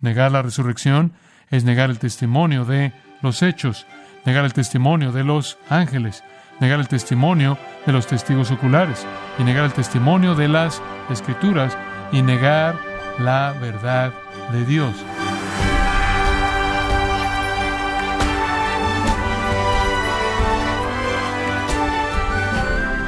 Negar 0.00 0.30
la 0.30 0.42
resurrección 0.42 1.12
es 1.50 1.64
negar 1.64 1.90
el 1.90 1.98
testimonio 1.98 2.64
de 2.64 2.92
los 3.20 3.42
hechos, 3.42 3.84
negar 4.24 4.44
el 4.44 4.52
testimonio 4.52 5.10
de 5.10 5.24
los 5.24 5.58
ángeles, 5.68 6.22
negar 6.60 6.78
el 6.78 6.86
testimonio 6.86 7.58
de 7.84 7.92
los 7.92 8.06
testigos 8.06 8.52
oculares 8.52 9.04
y 9.38 9.42
negar 9.42 9.64
el 9.64 9.72
testimonio 9.72 10.36
de 10.36 10.46
las 10.46 10.80
escrituras 11.10 11.76
y 12.12 12.22
negar 12.22 12.78
la 13.18 13.56
verdad 13.60 14.12
de 14.52 14.64
Dios. 14.64 14.94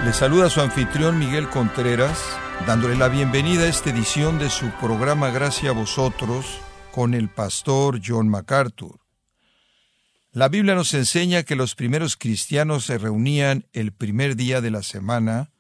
Le 0.05 0.13
saluda 0.13 0.51
su 0.51 0.61
anfitrión 0.61 1.21
Miguel 1.21 1.49
Contreras, 1.49 2.37
dándole 2.67 2.97
la 2.97 3.07
bienvenida 3.07 3.63
a 3.63 3.69
esta 3.69 3.91
edición 3.91 4.41
de 4.41 4.51
su 4.51 4.71
programa 4.71 5.31
Gracia 5.31 5.71
a 5.71 5.73
vosotros 5.73 6.61
con 6.93 7.15
el 7.15 7.29
pastor 7.29 8.01
John 8.05 8.29
MacArthur. 8.29 9.01
La 10.33 10.49
Biblia 10.49 10.75
nos 10.75 10.95
enseña 10.95 11.43
que 11.43 11.57
los 11.57 11.75
primeros 11.75 12.17
cristianos 12.17 12.85
se 12.85 12.99
reunían 12.99 13.67
el 13.73 13.93
primer 13.93 14.37
día 14.37 14.61
de 14.61 14.71
la 14.71 14.83
semana, 14.83 15.51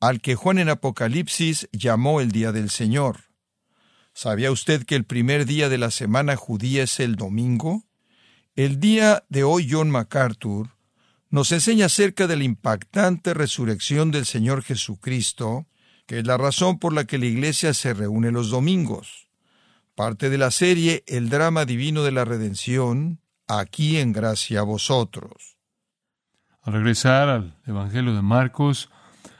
al 0.00 0.20
que 0.20 0.34
Juan 0.34 0.58
en 0.58 0.68
Apocalipsis 0.68 1.68
llamó 1.72 2.20
el 2.20 2.30
día 2.30 2.52
del 2.52 2.70
Señor. 2.70 3.24
¿Sabía 4.12 4.52
usted 4.52 4.84
que 4.84 4.94
el 4.94 5.04
primer 5.04 5.46
día 5.46 5.68
de 5.68 5.78
la 5.78 5.90
semana 5.90 6.36
judía 6.36 6.84
es 6.84 7.00
el 7.00 7.16
domingo? 7.16 7.84
El 8.54 8.78
día 8.78 9.24
de 9.28 9.42
hoy 9.42 9.68
John 9.68 9.90
MacArthur 9.90 10.70
nos 11.30 11.50
enseña 11.50 11.86
acerca 11.86 12.28
de 12.28 12.36
la 12.36 12.44
impactante 12.44 13.34
resurrección 13.34 14.12
del 14.12 14.26
Señor 14.26 14.62
Jesucristo, 14.62 15.66
que 16.06 16.20
es 16.20 16.26
la 16.26 16.36
razón 16.36 16.78
por 16.78 16.92
la 16.92 17.04
que 17.04 17.18
la 17.18 17.26
Iglesia 17.26 17.74
se 17.74 17.92
reúne 17.92 18.30
los 18.30 18.50
domingos. 18.50 19.24
Parte 19.94 20.28
de 20.28 20.38
la 20.38 20.50
serie 20.50 21.04
El 21.06 21.28
drama 21.28 21.64
divino 21.64 22.02
de 22.02 22.10
la 22.10 22.24
redención, 22.24 23.20
aquí 23.46 23.98
en 23.98 24.12
gracia 24.12 24.58
a 24.58 24.64
vosotros. 24.64 25.56
Al 26.62 26.72
regresar 26.72 27.28
al 27.28 27.60
Evangelio 27.64 28.12
de 28.12 28.22
Marcos, 28.22 28.90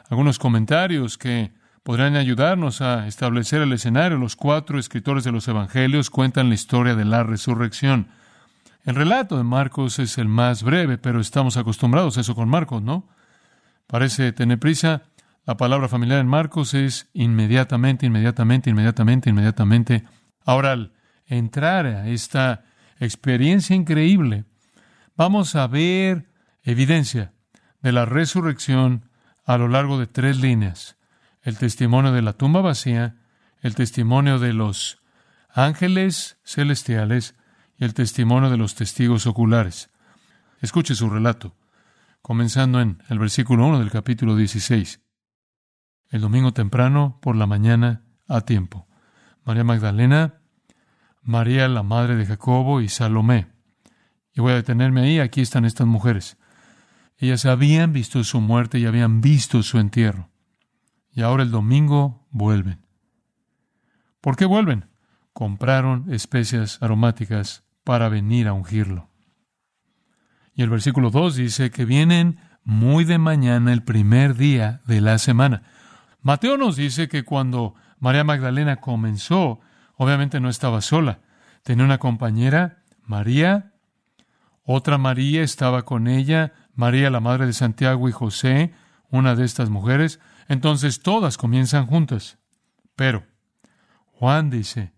algunos 0.09 0.39
comentarios 0.39 1.19
que 1.19 1.53
podrán 1.83 2.15
ayudarnos 2.15 2.83
a 2.83 3.09
establecer 3.09 3.63
el 3.63 3.73
escenario. 3.73 4.17
Los 4.17 4.37
cuatro 4.37 4.79
escritores 4.79 5.25
de 5.25 5.33
los 5.33 5.49
Evangelios 5.49 6.09
cuentan 6.09 6.51
la 6.51 6.55
historia 6.55 6.95
de 6.95 7.05
la 7.05 7.25
resurrección. 7.25 8.11
El 8.85 8.95
relato 8.95 9.37
de 9.37 9.43
Marcos 9.43 9.99
es 9.99 10.19
el 10.19 10.29
más 10.29 10.63
breve, 10.63 10.99
pero 10.99 11.21
estamos 11.21 11.57
acostumbrados 11.57 12.17
a 12.17 12.21
eso 12.21 12.37
con 12.37 12.49
Marcos, 12.49 12.81
¿no? 12.81 13.09
Parece 13.89 14.31
tener 14.31 14.61
prisa. 14.61 15.03
La 15.47 15.57
palabra 15.57 15.89
familiar 15.89 16.21
en 16.21 16.29
Marcos 16.29 16.75
es 16.75 17.11
inmediatamente, 17.13 18.07
inmediatamente, 18.07 18.71
inmediatamente, 18.71 19.31
inmediatamente. 19.31 20.05
Ahora, 20.45 20.73
al 20.73 20.93
entrar 21.27 21.87
a 21.87 22.09
esta 22.09 22.65
experiencia 22.99 23.75
increíble, 23.75 24.45
vamos 25.17 25.57
a 25.57 25.67
ver 25.67 26.31
evidencia 26.63 27.33
de 27.81 27.93
la 27.93 28.05
resurrección 28.05 29.09
a 29.45 29.59
lo 29.59 29.69
largo 29.69 29.99
de 29.99 30.07
tres 30.07 30.39
líneas. 30.39 30.97
El 31.43 31.59
testimonio 31.59 32.13
de 32.13 32.23
la 32.23 32.33
tumba 32.33 32.61
vacía, 32.61 33.17
el 33.61 33.75
testimonio 33.75 34.39
de 34.39 34.53
los 34.53 35.03
ángeles 35.51 36.39
celestiales 36.45 37.35
y 37.79 37.85
el 37.85 37.95
testimonio 37.95 38.51
de 38.51 38.57
los 38.57 38.75
testigos 38.75 39.27
oculares. 39.27 39.91
Escuche 40.61 40.95
su 40.95 41.11
relato, 41.11 41.55
comenzando 42.23 42.81
en 42.81 43.03
el 43.09 43.19
versículo 43.19 43.67
1 43.67 43.81
del 43.81 43.91
capítulo 43.91 44.37
16. 44.37 45.01
El 46.11 46.21
domingo 46.21 46.53
temprano, 46.53 47.19
por 47.21 47.37
la 47.37 47.47
mañana, 47.47 48.03
a 48.29 48.43
tiempo. 48.43 48.87
María 49.45 49.65
Magdalena, 49.65 50.41
María 51.23 51.69
la 51.69 51.83
madre 51.83 52.17
de 52.17 52.27
Jacobo 52.27 52.81
y 52.81 52.89
Salomé. 52.89 53.49
Y 54.33 54.41
voy 54.41 54.53
a 54.53 54.57
detenerme 54.57 55.03
ahí, 55.03 55.21
aquí 55.21 55.41
están 55.41 55.65
estas 55.65 55.87
mujeres. 55.87 56.37
Ellas 57.19 57.45
habían 57.47 57.93
visto 57.93 58.23
su 58.25 58.41
muerte 58.41 58.79
y 58.79 58.87
habían 58.87 59.21
visto 59.21 59.63
su 59.63 59.79
entierro. 59.79 60.31
Y 61.13 61.23
ahora 61.23 61.45
el 61.45 61.51
domingo 61.51 62.27
vuelven. 62.31 62.85
¿Por 64.21 64.37
qué 64.37 64.47
vuelven? 64.47 64.87
Compraron 65.33 66.13
especias 66.13 66.83
aromáticas 66.83 67.63
para 67.85 68.09
venir 68.09 68.49
a 68.49 68.53
ungirlo. 68.53 69.09
Y 70.55 70.63
el 70.63 70.71
versículo 70.71 71.11
2 71.11 71.37
dice 71.37 71.71
que 71.71 71.85
vienen 71.85 72.39
muy 72.65 73.05
de 73.05 73.19
mañana 73.19 73.73
el 73.73 73.83
primer 73.83 74.37
día 74.37 74.81
de 74.87 75.01
la 75.01 75.19
semana. 75.19 75.63
Mateo 76.23 76.57
nos 76.57 76.77
dice 76.77 77.09
que 77.09 77.25
cuando 77.25 77.75
María 78.05 78.23
Magdalena 78.23 78.83
comenzó, 78.83 79.61
obviamente 79.97 80.39
no 80.39 80.51
estaba 80.51 80.83
sola. 80.83 81.21
Tenía 81.63 81.87
una 81.87 81.97
compañera, 81.97 82.83
María. 83.03 83.73
Otra 84.63 84.99
María 84.99 85.43
estaba 85.43 85.87
con 85.87 86.07
ella, 86.07 86.53
María 86.75 87.09
la 87.09 87.21
madre 87.21 87.47
de 87.47 87.55
Santiago 87.55 88.07
y 88.07 88.13
José, 88.13 88.75
una 89.09 89.35
de 89.35 89.47
estas 89.47 89.71
mujeres. 89.71 90.21
Entonces 90.49 91.01
todas 91.01 91.39
comienzan 91.39 91.87
juntas. 91.87 92.37
Pero 92.95 93.25
Juan 94.13 94.51
dice 94.51 94.93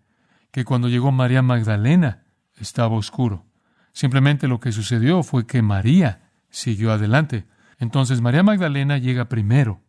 que 0.51 0.65
cuando 0.65 0.89
llegó 0.89 1.13
María 1.13 1.43
Magdalena, 1.43 2.25
estaba 2.57 2.97
oscuro. 2.97 3.47
Simplemente 3.93 4.49
lo 4.49 4.59
que 4.59 4.73
sucedió 4.73 5.23
fue 5.23 5.47
que 5.47 5.63
María 5.63 6.33
siguió 6.51 6.91
adelante. 6.91 7.47
Entonces 7.79 8.21
María 8.21 8.43
Magdalena 8.43 8.99
llega 8.99 9.29
primero. 9.29 9.81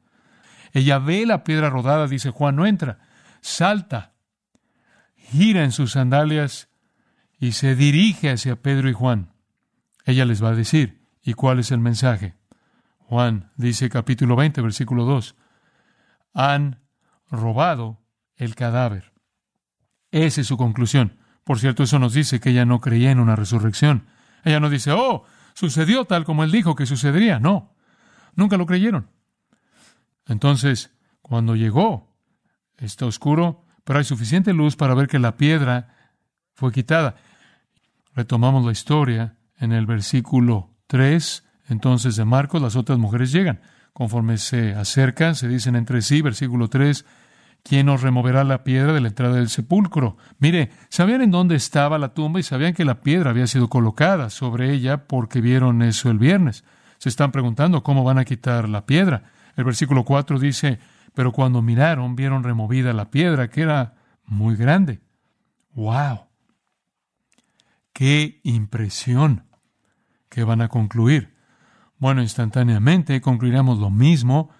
Ella 0.71 0.99
ve 0.99 1.25
la 1.25 1.43
piedra 1.43 1.71
rodada, 1.71 2.05
dice 2.05 2.29
Juan, 2.29 2.55
no 2.57 2.67
entra, 2.67 2.99
salta, 3.41 4.13
gira 5.15 5.63
en 5.63 5.71
sus 5.71 5.93
sandalias 5.93 6.69
y 7.39 7.51
se 7.51 7.75
dirige 7.75 8.29
hacia 8.29 8.61
Pedro 8.61 8.89
y 8.89 8.93
Juan. 8.93 9.33
Ella 10.05 10.25
les 10.25 10.43
va 10.43 10.49
a 10.49 10.55
decir, 10.55 11.01
¿y 11.21 11.33
cuál 11.33 11.59
es 11.59 11.71
el 11.71 11.79
mensaje? 11.79 12.35
Juan 12.99 13.51
dice 13.55 13.89
capítulo 13.89 14.35
20, 14.35 14.61
versículo 14.61 15.05
2, 15.05 15.35
han 16.33 16.81
robado 17.29 18.01
el 18.35 18.55
cadáver. 18.55 19.13
Esa 20.11 20.41
es 20.41 20.47
su 20.47 20.57
conclusión. 20.57 21.17
Por 21.43 21.59
cierto, 21.59 21.83
eso 21.83 21.99
nos 21.99 22.13
dice 22.13 22.39
que 22.39 22.49
ella 22.49 22.65
no 22.65 22.81
creía 22.81 23.11
en 23.11 23.19
una 23.19 23.35
resurrección. 23.35 24.07
Ella 24.43 24.59
no 24.59 24.69
dice, 24.69 24.91
oh, 24.91 25.23
sucedió 25.53 26.05
tal 26.05 26.25
como 26.25 26.43
él 26.43 26.51
dijo 26.51 26.75
que 26.75 26.85
sucedería. 26.85 27.39
No, 27.39 27.73
nunca 28.35 28.57
lo 28.57 28.65
creyeron. 28.65 29.09
Entonces, 30.25 30.91
cuando 31.21 31.55
llegó, 31.55 32.06
está 32.77 33.05
oscuro, 33.05 33.65
pero 33.83 33.99
hay 33.99 34.05
suficiente 34.05 34.53
luz 34.53 34.75
para 34.75 34.93
ver 34.93 35.07
que 35.07 35.19
la 35.19 35.37
piedra 35.37 35.95
fue 36.53 36.71
quitada. 36.71 37.15
Retomamos 38.13 38.65
la 38.65 38.71
historia 38.71 39.37
en 39.59 39.71
el 39.71 39.85
versículo 39.85 40.71
3, 40.87 41.43
entonces 41.69 42.15
de 42.15 42.25
Marcos, 42.25 42.61
las 42.61 42.75
otras 42.75 42.97
mujeres 42.97 43.31
llegan. 43.31 43.61
Conforme 43.93 44.37
se 44.37 44.73
acercan, 44.75 45.35
se 45.35 45.47
dicen 45.47 45.75
entre 45.75 46.01
sí, 46.01 46.21
versículo 46.21 46.69
3, 46.69 47.05
¿Quién 47.67 47.87
nos 47.87 48.01
removerá 48.01 48.45
la 48.45 48.63
piedra 48.63 48.93
de 48.93 49.01
la 49.01 49.09
entrada 49.09 49.35
del 49.35 49.49
sepulcro? 49.49 50.15
Mire, 50.39 50.71
sabían 50.87 51.21
en 51.21 51.31
dónde 51.31 51.55
estaba 51.55 51.97
la 51.97 52.13
tumba 52.13 52.39
y 52.39 52.43
sabían 52.43 52.73
que 52.73 52.85
la 52.85 53.01
piedra 53.01 53.31
había 53.31 53.45
sido 53.45 53.67
colocada 53.67 54.29
sobre 54.29 54.71
ella 54.71 55.05
porque 55.05 55.41
vieron 55.41 55.81
eso 55.81 56.09
el 56.09 56.17
viernes. 56.17 56.63
Se 56.97 57.09
están 57.09 57.33
preguntando 57.33 57.83
cómo 57.83 58.05
van 58.05 58.19
a 58.19 58.25
quitar 58.25 58.69
la 58.69 58.85
piedra. 58.85 59.31
El 59.57 59.65
versículo 59.65 60.05
4 60.05 60.39
dice, 60.39 60.79
pero 61.17 61.31
cuando 61.31 61.63
miraron 61.63 62.15
vieron 62.15 62.43
removida 62.43 62.93
la 62.93 63.09
piedra 63.09 63.49
que 63.49 63.63
era 63.63 63.95
muy 64.27 64.55
grande. 64.55 64.99
¡Wow! 65.73 66.27
¡Qué 67.91 68.39
impresión! 68.43 69.47
¿Qué 70.29 70.43
van 70.43 70.61
a 70.61 70.67
concluir? 70.67 71.33
Bueno, 71.97 72.21
instantáneamente 72.21 73.19
concluiremos 73.19 73.79
lo 73.79 73.89
mismo 73.89 74.51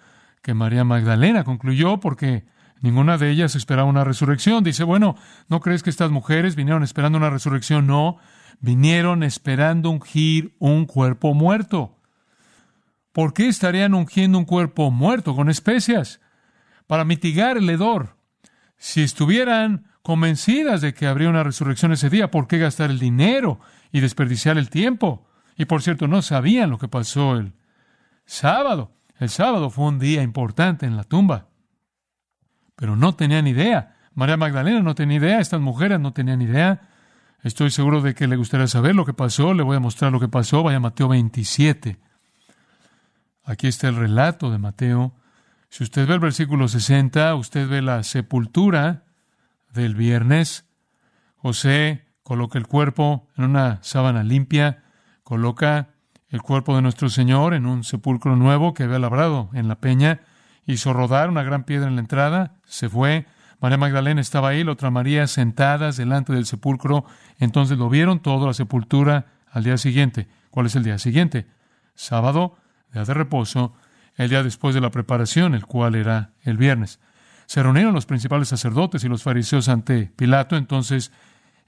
que 0.42 0.52
María 0.52 0.82
Magdalena 0.82 1.44
concluyó 1.44 2.00
porque 2.00 2.44
Ninguna 2.80 3.18
de 3.18 3.30
ellas 3.30 3.56
esperaba 3.56 3.88
una 3.88 4.04
resurrección. 4.04 4.62
Dice, 4.62 4.84
bueno, 4.84 5.16
¿no 5.48 5.58
crees 5.60 5.84
que 5.84 5.90
estas 5.90 6.12
mujeres 6.12 6.54
vinieron 6.54 6.84
esperando 6.84 7.18
una 7.18 7.30
resurrección? 7.30 7.88
No, 7.88 8.18
vinieron 8.60 9.24
esperando 9.24 9.90
ungir 9.90 10.54
un 10.60 10.86
cuerpo 10.86 11.34
muerto. 11.34 11.96
¿Por 13.12 13.32
qué 13.32 13.48
estarían 13.48 13.94
ungiendo 13.94 14.38
un 14.38 14.44
cuerpo 14.44 14.92
muerto 14.92 15.34
con 15.34 15.50
especias? 15.50 16.20
Para 16.88 17.04
mitigar 17.04 17.56
el 17.56 17.70
hedor. 17.70 18.16
Si 18.76 19.02
estuvieran 19.02 19.86
convencidas 20.02 20.80
de 20.80 20.92
que 20.92 21.06
habría 21.06 21.28
una 21.28 21.44
resurrección 21.44 21.92
ese 21.92 22.10
día, 22.10 22.32
¿por 22.32 22.48
qué 22.48 22.58
gastar 22.58 22.90
el 22.90 22.98
dinero 22.98 23.60
y 23.92 24.00
desperdiciar 24.00 24.58
el 24.58 24.70
tiempo? 24.70 25.28
Y 25.56 25.66
por 25.66 25.82
cierto, 25.82 26.08
no 26.08 26.20
sabían 26.22 26.70
lo 26.70 26.78
que 26.78 26.88
pasó 26.88 27.36
el 27.36 27.52
sábado. 28.26 28.90
El 29.20 29.28
sábado 29.28 29.70
fue 29.70 29.86
un 29.86 30.00
día 30.00 30.22
importante 30.22 30.84
en 30.84 30.96
la 30.96 31.04
tumba 31.04 31.48
pero 32.78 32.94
no 32.94 33.16
tenían 33.16 33.48
idea. 33.48 33.96
María 34.14 34.36
Magdalena 34.36 34.80
no 34.80 34.94
tenía 34.94 35.16
idea, 35.16 35.40
estas 35.40 35.60
mujeres 35.60 35.98
no 35.98 36.12
tenían 36.12 36.40
idea. 36.40 36.80
Estoy 37.42 37.72
seguro 37.72 38.00
de 38.00 38.14
que 38.14 38.28
le 38.28 38.36
gustaría 38.36 38.68
saber 38.68 38.94
lo 38.94 39.04
que 39.04 39.14
pasó, 39.14 39.52
le 39.52 39.64
voy 39.64 39.76
a 39.76 39.80
mostrar 39.80 40.12
lo 40.12 40.20
que 40.20 40.28
pasó, 40.28 40.62
vaya 40.62 40.78
Mateo 40.78 41.08
27. 41.08 41.98
Aquí 43.42 43.66
está 43.66 43.88
el 43.88 43.96
relato 43.96 44.52
de 44.52 44.58
Mateo. 44.58 45.12
Si 45.68 45.84
usted 45.84 46.06
ve 46.06 46.14
el 46.14 46.20
versículo 46.20 46.66
60, 46.66 47.34
usted 47.34 47.68
ve 47.68 47.82
la 47.82 48.02
sepultura 48.02 49.04
del 49.72 49.94
viernes, 49.94 50.66
José 51.36 52.06
coloca 52.22 52.58
el 52.58 52.66
cuerpo 52.66 53.28
en 53.36 53.44
una 53.44 53.78
sábana 53.82 54.22
limpia, 54.22 54.82
coloca 55.22 55.90
el 56.30 56.42
cuerpo 56.42 56.74
de 56.74 56.82
nuestro 56.82 57.10
Señor 57.10 57.54
en 57.54 57.66
un 57.66 57.84
sepulcro 57.84 58.34
nuevo 58.36 58.74
que 58.74 58.84
había 58.84 58.98
labrado 58.98 59.50
en 59.52 59.68
la 59.68 59.76
peña, 59.76 60.20
hizo 60.66 60.92
rodar 60.92 61.28
una 61.28 61.42
gran 61.42 61.64
piedra 61.64 61.88
en 61.88 61.96
la 61.96 62.00
entrada, 62.00 62.56
se 62.64 62.88
fue, 62.88 63.26
María 63.60 63.78
Magdalena 63.78 64.20
estaba 64.20 64.48
ahí, 64.48 64.64
la 64.64 64.72
otra 64.72 64.90
María 64.90 65.26
sentadas 65.26 65.96
delante 65.96 66.32
del 66.32 66.46
sepulcro, 66.46 67.04
entonces 67.38 67.76
lo 67.76 67.88
vieron 67.88 68.20
todo, 68.20 68.46
la 68.46 68.54
sepultura, 68.54 69.26
al 69.50 69.64
día 69.64 69.78
siguiente. 69.78 70.28
¿Cuál 70.50 70.66
es 70.66 70.76
el 70.76 70.84
día 70.84 70.98
siguiente? 70.98 71.46
Sábado, 71.94 72.56
día 72.92 73.04
de 73.04 73.14
reposo, 73.14 73.74
el 74.18 74.28
día 74.28 74.42
después 74.42 74.74
de 74.74 74.80
la 74.80 74.90
preparación, 74.90 75.54
el 75.54 75.64
cual 75.64 75.94
era 75.94 76.32
el 76.42 76.58
viernes. 76.58 77.00
Se 77.46 77.62
reunieron 77.62 77.94
los 77.94 78.04
principales 78.04 78.48
sacerdotes 78.48 79.04
y 79.04 79.08
los 79.08 79.22
fariseos 79.22 79.68
ante 79.68 80.12
Pilato, 80.16 80.56
entonces 80.56 81.12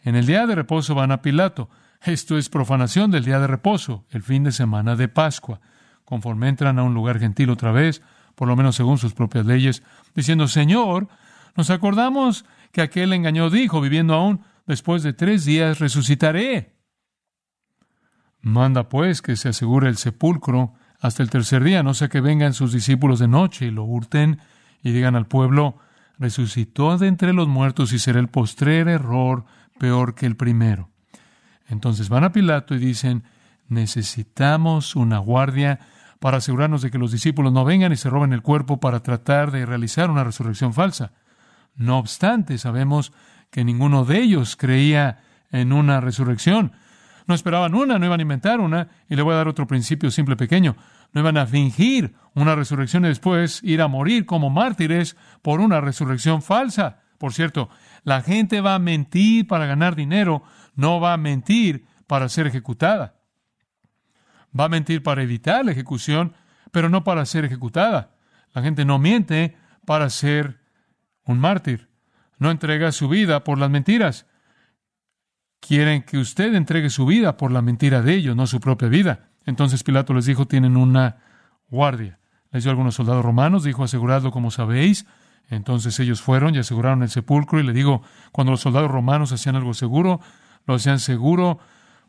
en 0.02 0.17
el 0.17 0.26
día 0.26 0.47
de 0.47 0.56
reposo 0.56 0.94
van 0.94 1.12
a 1.12 1.23
Pilato. 1.23 1.70
Esto 2.02 2.37
es 2.37 2.49
profanación 2.49 3.11
del 3.11 3.25
día 3.25 3.38
de 3.38 3.47
reposo, 3.47 4.05
el 4.11 4.23
fin 4.23 4.43
de 4.44 4.52
semana 4.52 4.97
de 4.97 5.08
Pascua. 5.08 5.61
Conforme 6.05 6.49
entran 6.49 6.79
a 6.79 6.82
un 6.82 6.93
lugar 6.93 7.20
gentil 7.20 7.50
otra 7.50 7.70
vez, 7.70 8.02
por 8.35 8.49
lo 8.49 8.56
menos 8.56 8.75
según 8.75 8.99
sus 8.99 9.14
propias 9.14 9.46
leyes, 9.46 9.82
diciendo, 10.14 10.49
Señor, 10.49 11.08
nos 11.56 11.70
acordamos 11.70 12.44
que 12.73 12.82
aquel 12.82 13.12
engañó 13.12 13.49
dijo, 13.49 13.81
viviendo 13.81 14.14
aún, 14.14 14.43
después 14.67 15.05
de 15.05 15.12
tres 15.12 15.44
días 15.44 15.79
resucitaré. 15.79 16.75
Manda 18.41 18.88
pues 18.88 19.23
que 19.23 19.37
se 19.37 19.50
asegure 19.50 19.88
el 19.88 19.99
sepulcro 19.99 20.75
hasta 21.00 21.23
el 21.23 21.31
tercer 21.31 21.64
día, 21.64 21.82
no 21.82 21.94
sea 21.94 22.08
que 22.08 22.20
vengan 22.20 22.55
sus 22.55 22.73
discípulos 22.73 23.19
de 23.19 23.29
noche 23.29 23.67
y 23.67 23.70
lo 23.70 23.85
hurten 23.85 24.41
y 24.82 24.93
digan 24.93 25.17
al 25.17 25.26
pueblo, 25.26 25.79
resucitó 26.19 26.97
de 26.99 27.08
entre 27.08 27.32
los 27.32 27.49
muertos 27.49 27.93
y 27.93 27.99
será 27.99 28.20
el 28.20 28.29
postrer 28.29 28.88
error 28.88 29.44
peor 29.79 30.14
que 30.14 30.26
el 30.26 30.37
primero. 30.37 30.91
Entonces 31.69 32.08
van 32.08 32.25
a 32.25 32.32
Pilato 32.32 32.75
y 32.75 32.79
dicen, 32.79 33.25
necesitamos 33.69 34.94
una 34.94 35.19
guardia 35.19 35.81
para 36.19 36.37
asegurarnos 36.37 36.82
de 36.82 36.91
que 36.91 36.99
los 36.99 37.12
discípulos 37.12 37.53
no 37.53 37.64
vengan 37.64 37.93
y 37.93 37.96
se 37.96 38.11
roben 38.11 38.35
el 38.35 38.43
cuerpo 38.43 38.79
para 38.79 39.00
tratar 39.03 39.50
de 39.50 39.64
realizar 39.64 40.11
una 40.11 40.25
resurrección 40.25 40.75
falsa. 40.75 41.12
No 41.76 41.99
obstante, 41.99 42.58
sabemos 42.58 43.12
que 43.50 43.64
ninguno 43.64 44.05
de 44.05 44.19
ellos 44.20 44.56
creía 44.56 45.23
en 45.50 45.73
una 45.73 46.00
resurrección. 46.00 46.73
No 47.31 47.37
esperaban 47.37 47.77
una, 47.77 47.97
no 47.97 48.06
iban 48.06 48.19
a 48.19 48.23
inventar 48.23 48.59
una, 48.59 48.88
y 49.09 49.15
le 49.15 49.23
voy 49.23 49.35
a 49.35 49.37
dar 49.37 49.47
otro 49.47 49.65
principio 49.69 50.11
simple 50.11 50.35
pequeño. 50.35 50.75
No 51.12 51.21
iban 51.21 51.37
a 51.37 51.47
fingir 51.47 52.17
una 52.35 52.56
resurrección 52.56 53.05
y 53.05 53.09
después 53.09 53.62
ir 53.62 53.82
a 53.82 53.87
morir 53.87 54.27
como 54.27 54.50
mártires 54.50 55.17
por 55.41 55.61
una 55.61 55.81
resurrección 55.81 56.43
falsa. 56.43 57.03
Por 57.19 57.32
cierto, 57.32 57.71
la 58.03 58.23
gente 58.23 58.61
va 58.61 58.75
a 58.75 58.81
mentir 58.81 59.47
para 59.47 59.67
ganar 59.67 59.94
dinero, 59.94 60.43
no 60.75 60.99
va 60.99 61.12
a 61.12 61.19
mentir 61.19 61.87
para 62.09 62.29
ser 62.29 62.49
ejecutada. 62.49 63.21
Va 64.59 64.65
a 64.65 64.69
mentir 64.69 65.05
para 65.05 65.23
evitar 65.23 65.65
la 65.65 65.71
ejecución, 65.71 66.35
pero 66.73 66.88
no 66.88 67.05
para 67.05 67.25
ser 67.27 67.44
ejecutada. 67.44 68.17
La 68.55 68.62
gente 68.62 68.85
no 68.85 68.99
miente 68.99 69.56
para 69.87 70.11
ser 70.11 70.59
un 71.25 71.38
mártir. 71.38 71.91
No 72.38 72.50
entrega 72.50 72.91
su 72.91 73.09
vida 73.09 73.44
por 73.44 73.56
las 73.56 73.71
mentiras. 73.71 74.27
Quieren 75.60 76.02
que 76.02 76.18
usted 76.18 76.54
entregue 76.54 76.90
su 76.90 77.06
vida 77.06 77.36
por 77.36 77.52
la 77.52 77.62
mentira 77.62 78.02
de 78.02 78.14
ellos, 78.14 78.34
no 78.34 78.46
su 78.46 78.60
propia 78.60 78.88
vida. 78.88 79.28
Entonces 79.46 79.84
Pilato 79.84 80.14
les 80.14 80.26
dijo, 80.26 80.46
tienen 80.46 80.76
una 80.76 81.18
guardia. 81.68 82.18
Les 82.50 82.64
dio 82.64 82.70
algunos 82.70 82.94
soldados 82.94 83.24
romanos, 83.24 83.64
dijo, 83.64 83.84
aseguradlo 83.84 84.32
como 84.32 84.50
sabéis. 84.50 85.06
Entonces 85.48 85.98
ellos 86.00 86.22
fueron 86.22 86.54
y 86.54 86.58
aseguraron 86.58 87.02
el 87.02 87.10
sepulcro 87.10 87.60
y 87.60 87.62
le 87.62 87.72
digo, 87.72 88.02
cuando 88.32 88.52
los 88.52 88.60
soldados 88.60 88.90
romanos 88.90 89.32
hacían 89.32 89.56
algo 89.56 89.74
seguro, 89.74 90.20
lo 90.66 90.74
hacían 90.74 90.98
seguro 90.98 91.58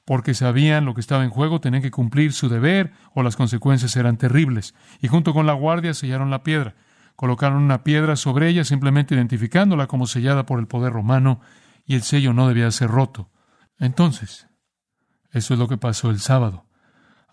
porque 0.05 0.33
sabían 0.33 0.85
lo 0.85 0.93
que 0.93 1.01
estaba 1.01 1.23
en 1.23 1.29
juego, 1.29 1.61
tenían 1.61 1.81
que 1.81 1.91
cumplir 1.91 2.33
su 2.33 2.49
deber 2.49 2.91
o 3.13 3.23
las 3.23 3.35
consecuencias 3.35 3.95
eran 3.95 4.17
terribles. 4.17 4.73
Y 5.01 5.07
junto 5.07 5.33
con 5.33 5.45
la 5.45 5.53
guardia 5.53 5.93
sellaron 5.93 6.29
la 6.29 6.43
piedra. 6.43 6.75
Colocaron 7.15 7.61
una 7.61 7.83
piedra 7.83 8.15
sobre 8.15 8.47
ella, 8.47 8.63
simplemente 8.63 9.15
identificándola 9.15 9.87
como 9.87 10.07
sellada 10.07 10.45
por 10.45 10.59
el 10.59 10.67
poder 10.67 10.93
romano, 10.93 11.39
y 11.85 11.95
el 11.95 12.03
sello 12.03 12.33
no 12.33 12.47
debía 12.47 12.69
ser 12.71 12.89
roto. 12.89 13.29
Entonces, 13.81 14.47
eso 15.31 15.55
es 15.55 15.59
lo 15.59 15.67
que 15.67 15.77
pasó 15.77 16.11
el 16.11 16.19
sábado. 16.19 16.65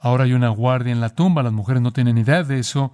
Ahora 0.00 0.24
hay 0.24 0.32
una 0.32 0.48
guardia 0.48 0.92
en 0.92 1.00
la 1.00 1.10
tumba, 1.10 1.42
las 1.42 1.52
mujeres 1.52 1.82
no 1.82 1.92
tienen 1.92 2.16
idea 2.16 2.42
de 2.42 2.58
eso, 2.58 2.90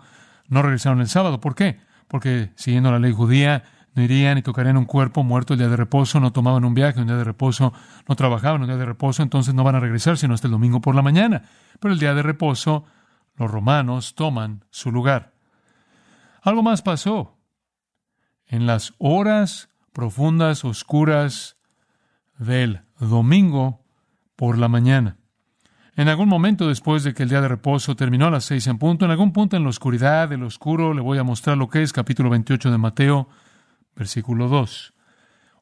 no 0.49 0.61
regresaron 0.61 1.01
el 1.01 1.09
sábado. 1.09 1.41
¿Por 1.41 1.55
qué? 1.55 1.79
Porque 2.09 2.51
siguiendo 2.57 2.91
la 2.91 2.99
ley 2.99 3.13
judía, 3.13 3.63
no 3.95 4.03
irían 4.03 4.39
y 4.39 4.43
tocarían 4.43 4.77
un 4.77 4.87
cuerpo 4.87 5.23
muerto 5.23 5.55
el 5.55 5.61
día 5.61 5.69
de 5.69 5.77
reposo, 5.77 6.19
no 6.19 6.33
tomaban 6.33 6.65
un 6.65 6.75
viaje 6.75 7.01
un 7.01 7.07
día 7.07 7.17
de 7.17 7.23
reposo, 7.23 7.73
no 8.09 8.17
trabajaban 8.17 8.61
un 8.61 8.67
día 8.67 8.77
de 8.77 8.87
reposo, 8.87 9.23
entonces 9.23 9.55
no 9.55 9.63
van 9.63 9.77
a 9.77 9.81
regresar 9.81 10.19
sino 10.19 10.35
hasta 10.35 10.49
el 10.49 10.53
domingo 10.53 10.81
por 10.81 10.97
la 10.97 11.03
mañana. 11.03 11.43
Pero 11.79 11.95
el 11.95 12.01
día 12.01 12.13
de 12.13 12.23
reposo, 12.25 12.85
los 13.37 13.49
romanos 13.49 14.17
toman 14.17 14.65
su 14.71 14.91
lugar. 14.91 15.33
Algo 16.43 16.65
más 16.65 16.83
pasó. 16.83 17.39
En 18.47 18.67
las 18.67 18.95
horas 18.99 19.69
profundas, 19.93 20.65
oscuras 20.65 21.57
del 22.39 22.83
domingo 22.99 23.85
por 24.37 24.59
la 24.59 24.69
mañana. 24.69 25.17
En 25.97 26.09
algún 26.09 26.29
momento 26.29 26.67
después 26.67 27.05
de 27.05 27.15
que 27.15 27.23
el 27.23 27.29
día 27.29 27.41
de 27.41 27.49
reposo 27.49 27.95
terminó 27.95 28.27
a 28.27 28.31
las 28.31 28.45
seis 28.45 28.67
en 28.67 28.79
punto, 28.79 29.05
en 29.05 29.13
algún 29.13 29.33
punto 29.33 29.57
en 29.57 29.63
la 29.63 29.69
oscuridad, 29.69 30.29
del 30.29 30.43
oscuro, 30.43 30.93
le 30.93 31.01
voy 31.01 31.19
a 31.19 31.25
mostrar 31.25 31.57
lo 31.57 31.69
que 31.69 31.83
es 31.83 31.93
capítulo 31.93 32.31
28 32.31 32.71
de 32.73 32.79
Mateo, 32.79 33.29
versículo 33.95 34.49
2. 34.49 34.93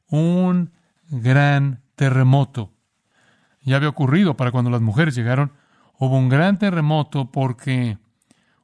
Un 0.07 0.71
gran 1.09 1.81
terremoto. 1.95 2.73
Ya 3.61 3.75
había 3.75 3.89
ocurrido 3.89 4.35
para 4.35 4.51
cuando 4.51 4.71
las 4.71 4.81
mujeres 4.81 5.13
llegaron. 5.13 5.51
Hubo 5.99 6.17
un 6.17 6.29
gran 6.29 6.57
terremoto 6.57 7.31
porque 7.31 7.99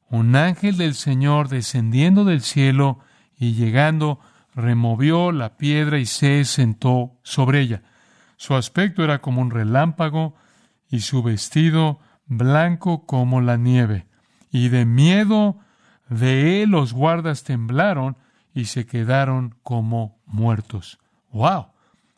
un 0.09 0.35
ángel 0.35 0.75
del 0.75 0.95
Señor 0.95 1.49
descendiendo 1.49 2.25
del 2.25 2.41
cielo 2.41 2.99
y 3.37 3.53
llegando, 3.53 4.19
removió 4.55 5.31
la 5.31 5.55
piedra 5.55 5.99
y 5.99 6.07
se 6.07 6.43
sentó 6.45 7.19
sobre 7.21 7.61
ella. 7.61 7.83
Su 8.39 8.55
aspecto 8.55 9.03
era 9.03 9.19
como 9.19 9.41
un 9.41 9.51
relámpago 9.51 10.33
y 10.89 11.01
su 11.01 11.21
vestido 11.21 11.99
blanco 12.25 13.05
como 13.05 13.41
la 13.41 13.57
nieve. 13.57 14.07
Y 14.49 14.69
de 14.69 14.85
miedo 14.85 15.59
de 16.07 16.63
él 16.63 16.69
los 16.69 16.93
guardas 16.93 17.43
temblaron 17.43 18.15
y 18.53 18.65
se 18.65 18.85
quedaron 18.85 19.55
como 19.61 20.21
muertos. 20.25 20.99
¡Wow! 21.33 21.67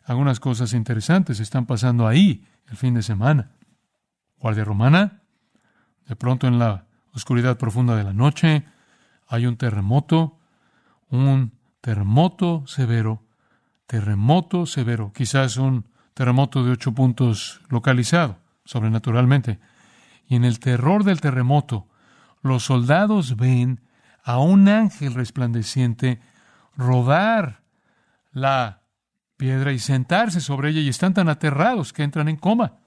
Algunas 0.06 0.39
cosas 0.39 0.73
interesantes 0.73 1.39
están 1.39 1.65
pasando 1.65 2.07
ahí 2.07 2.45
el 2.69 2.77
fin 2.77 2.93
de 2.93 3.01
semana. 3.01 3.53
Guardia 4.38 4.63
romana, 4.63 5.24
de 6.07 6.15
pronto 6.15 6.45
en 6.45 6.60
la 6.60 6.86
oscuridad 7.15 7.57
profunda 7.57 7.95
de 7.95 8.03
la 8.03 8.13
noche, 8.13 8.63
hay 9.27 9.48
un 9.48 9.57
terremoto, 9.57 10.38
un 11.10 11.53
terremoto 11.81 12.63
severo, 12.67 13.24
terremoto 13.88 14.67
severo, 14.67 15.12
quizás 15.15 15.57
un 15.57 15.89
terremoto 16.13 16.63
de 16.63 16.72
ocho 16.72 16.94
puntos 16.94 17.62
localizado, 17.70 18.38
sobrenaturalmente. 18.65 19.60
Y 20.27 20.36
en 20.36 20.46
el 20.46 20.60
terror 20.60 21.03
del 21.03 21.22
terremoto, 21.22 21.88
los 22.41 22.63
soldados 22.63 23.36
ven 23.38 23.82
a 24.24 24.39
un 24.39 24.68
ángel 24.68 25.13
resplandeciente 25.13 26.22
rodar 26.75 27.62
la 28.32 28.82
piedra 29.38 29.72
y 29.72 29.80
sentarse 29.80 30.39
sobre 30.39 30.70
ella 30.70 30.82
y 30.82 30.89
están 30.89 31.13
tan 31.13 31.30
aterrados 31.30 31.94
que 31.94 32.03
entran 32.03 32.27
en 32.27 32.38
coma. 32.38 32.77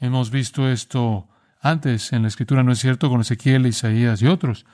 Hemos 0.00 0.30
visto 0.30 0.68
esto 0.68 1.28
antes 1.60 2.12
en 2.12 2.22
la 2.22 2.28
escritura, 2.28 2.62
¿no 2.62 2.72
es 2.72 2.78
cierto?, 2.78 3.08
con 3.08 3.22
Ezequiel, 3.22 3.66
Isaías 3.66 4.20
y 4.20 4.26
otros. 4.26 4.66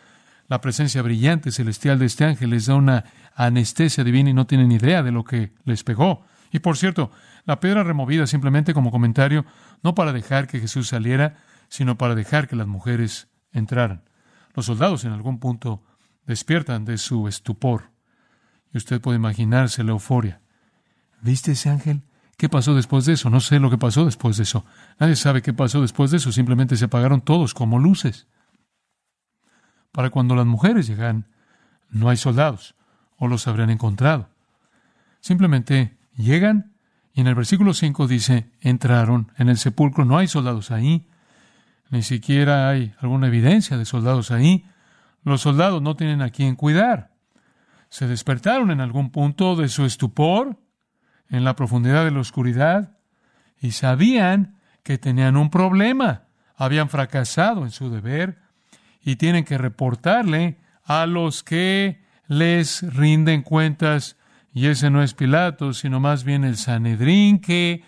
La 0.48 0.60
presencia 0.60 1.02
brillante 1.02 1.52
celestial 1.52 2.00
de 2.00 2.06
este 2.06 2.24
ángel 2.24 2.50
les 2.50 2.66
da 2.66 2.74
una 2.74 3.04
anestesia 3.36 4.02
divina 4.02 4.30
y 4.30 4.34
no 4.34 4.46
tienen 4.46 4.72
idea 4.72 5.02
de 5.04 5.12
lo 5.12 5.22
que 5.22 5.52
les 5.64 5.84
pegó. 5.84 6.24
Y 6.50 6.58
por 6.60 6.76
cierto, 6.76 7.10
la 7.44 7.60
piedra 7.60 7.84
removida 7.84 8.26
simplemente 8.26 8.74
como 8.74 8.90
comentario, 8.90 9.44
no 9.82 9.94
para 9.94 10.12
dejar 10.12 10.46
que 10.46 10.60
Jesús 10.60 10.88
saliera, 10.88 11.36
sino 11.68 11.96
para 11.96 12.14
dejar 12.14 12.48
que 12.48 12.56
las 12.56 12.66
mujeres 12.66 13.28
entraran. 13.52 14.02
Los 14.54 14.66
soldados 14.66 15.04
en 15.04 15.12
algún 15.12 15.38
punto 15.38 15.82
despiertan 16.26 16.84
de 16.84 16.98
su 16.98 17.28
estupor. 17.28 17.90
Y 18.72 18.78
usted 18.78 19.00
puede 19.00 19.16
imaginarse 19.16 19.84
la 19.84 19.92
euforia. 19.92 20.40
¿Viste 21.20 21.52
ese 21.52 21.70
ángel? 21.70 22.02
¿Qué 22.36 22.48
pasó 22.48 22.74
después 22.74 23.04
de 23.04 23.12
eso? 23.12 23.30
No 23.30 23.40
sé 23.40 23.60
lo 23.60 23.70
que 23.70 23.78
pasó 23.78 24.04
después 24.04 24.36
de 24.36 24.44
eso. 24.44 24.64
Nadie 24.98 25.16
sabe 25.16 25.42
qué 25.42 25.52
pasó 25.52 25.82
después 25.82 26.10
de 26.10 26.16
eso. 26.16 26.32
Simplemente 26.32 26.76
se 26.76 26.86
apagaron 26.86 27.20
todos 27.20 27.52
como 27.52 27.78
luces. 27.78 28.28
Para 29.92 30.10
cuando 30.10 30.34
las 30.34 30.46
mujeres 30.46 30.86
llegan, 30.86 31.26
no 31.90 32.08
hay 32.08 32.16
soldados, 32.16 32.76
o 33.18 33.28
los 33.28 33.46
habrían 33.46 33.70
encontrado. 33.70 34.30
Simplemente 35.20 35.98
llegan 36.20 36.72
y 37.12 37.20
en 37.20 37.26
el 37.26 37.34
versículo 37.34 37.74
5 37.74 38.06
dice, 38.06 38.50
entraron 38.60 39.32
en 39.36 39.48
el 39.48 39.58
sepulcro, 39.58 40.04
no 40.04 40.18
hay 40.18 40.28
soldados 40.28 40.70
ahí, 40.70 41.08
ni 41.90 42.02
siquiera 42.02 42.68
hay 42.68 42.94
alguna 43.00 43.26
evidencia 43.26 43.76
de 43.76 43.84
soldados 43.84 44.30
ahí. 44.30 44.64
Los 45.24 45.40
soldados 45.40 45.82
no 45.82 45.96
tienen 45.96 46.22
a 46.22 46.30
quién 46.30 46.54
cuidar. 46.54 47.10
Se 47.88 48.06
despertaron 48.06 48.70
en 48.70 48.80
algún 48.80 49.10
punto 49.10 49.56
de 49.56 49.68
su 49.68 49.84
estupor 49.84 50.56
en 51.28 51.44
la 51.44 51.56
profundidad 51.56 52.04
de 52.04 52.12
la 52.12 52.20
oscuridad 52.20 52.96
y 53.60 53.72
sabían 53.72 54.56
que 54.84 54.98
tenían 54.98 55.36
un 55.36 55.50
problema. 55.50 56.24
Habían 56.56 56.88
fracasado 56.88 57.64
en 57.64 57.70
su 57.70 57.90
deber 57.90 58.38
y 59.02 59.16
tienen 59.16 59.44
que 59.44 59.58
reportarle 59.58 60.58
a 60.84 61.06
los 61.06 61.42
que 61.42 62.02
les 62.28 62.82
rinden 62.94 63.42
cuentas. 63.42 64.16
Y 64.52 64.66
ese 64.66 64.90
no 64.90 65.02
es 65.02 65.14
Pilato, 65.14 65.72
sino 65.72 66.00
más 66.00 66.24
bien 66.24 66.44
el 66.44 66.56
Sanedrín 66.56 67.40
que 67.40 67.82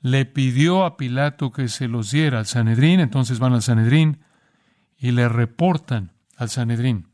le 0.00 0.24
pidió 0.24 0.84
a 0.84 0.96
Pilato 0.96 1.52
que 1.52 1.68
se 1.68 1.88
los 1.88 2.10
diera 2.10 2.38
al 2.38 2.46
Sanedrín. 2.46 3.00
Entonces 3.00 3.38
van 3.38 3.52
al 3.52 3.62
Sanedrín 3.62 4.18
y 4.98 5.10
le 5.10 5.28
reportan 5.28 6.12
al 6.36 6.48
Sanedrín. 6.48 7.08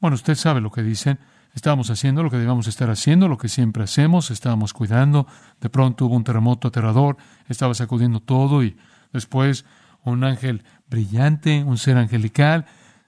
Bueno, 0.00 0.14
usted 0.14 0.34
sabe 0.34 0.60
lo 0.60 0.70
que 0.70 0.82
dicen. 0.82 1.18
Estábamos 1.54 1.90
haciendo 1.90 2.22
lo 2.22 2.30
que 2.30 2.38
debíamos 2.38 2.66
estar 2.66 2.88
haciendo, 2.88 3.28
lo 3.28 3.36
que 3.36 3.48
siempre 3.48 3.84
hacemos, 3.84 4.30
estábamos 4.30 4.72
cuidando. 4.72 5.26
De 5.60 5.68
pronto 5.68 6.06
hubo 6.06 6.16
un 6.16 6.24
terremoto 6.24 6.68
aterrador, 6.68 7.18
estaba 7.46 7.74
sacudiendo 7.74 8.20
todo 8.20 8.64
y 8.64 8.76
después 9.12 9.66
un 10.02 10.24
ángel 10.24 10.64
brillante, 10.88 11.62
un 11.62 11.76
ser 11.76 11.98
angelical, 11.98 12.64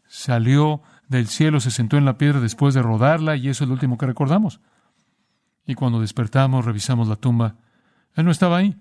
salió 0.07 0.83
del 1.09 1.27
cielo, 1.29 1.59
se 1.59 1.71
sentó 1.71 1.97
en 1.97 2.05
la 2.05 2.19
piedra 2.19 2.41
después 2.41 2.75
de 2.75 2.83
rodarla 2.83 3.37
y 3.37 3.49
eso 3.49 3.65
es 3.65 3.69
lo 3.69 3.75
último 3.75 3.97
que 3.97 4.07
recordamos. 4.07 4.61
Y 5.67 5.75
cuando 5.75 6.01
despertamos, 6.01 6.65
revisamos 6.65 7.09
la 7.09 7.17
tumba. 7.17 7.57
Él 8.15 8.25
no 8.25 8.31
estaba 8.31 8.59
ahí. 8.59 8.77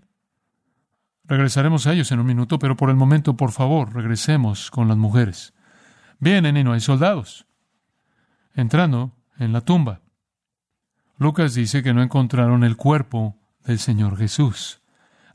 Regresaremos 1.25 1.87
a 1.87 1.93
ellos 1.93 2.11
en 2.11 2.19
un 2.19 2.25
minuto, 2.25 2.59
pero 2.59 2.75
por 2.75 2.89
el 2.89 2.95
momento, 2.95 3.37
por 3.37 3.51
favor, 3.51 3.93
regresemos 3.93 4.69
con 4.69 4.87
las 4.87 4.97
mujeres. 4.97 5.53
Vienen 6.19 6.57
y 6.57 6.63
no 6.63 6.73
hay 6.73 6.81
soldados. 6.81 7.45
Entrando 8.53 9.15
en 9.37 9.53
la 9.53 9.61
tumba. 9.61 10.01
Lucas 11.17 11.53
dice 11.53 11.83
que 11.83 11.93
no 11.93 12.01
encontraron 12.01 12.63
el 12.63 12.75
cuerpo 12.75 13.37
del 13.65 13.79
Señor 13.79 14.17
Jesús. 14.17 14.81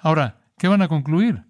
Ahora, 0.00 0.40
¿qué 0.58 0.68
van 0.68 0.82
a 0.82 0.88
concluir? 0.88 1.44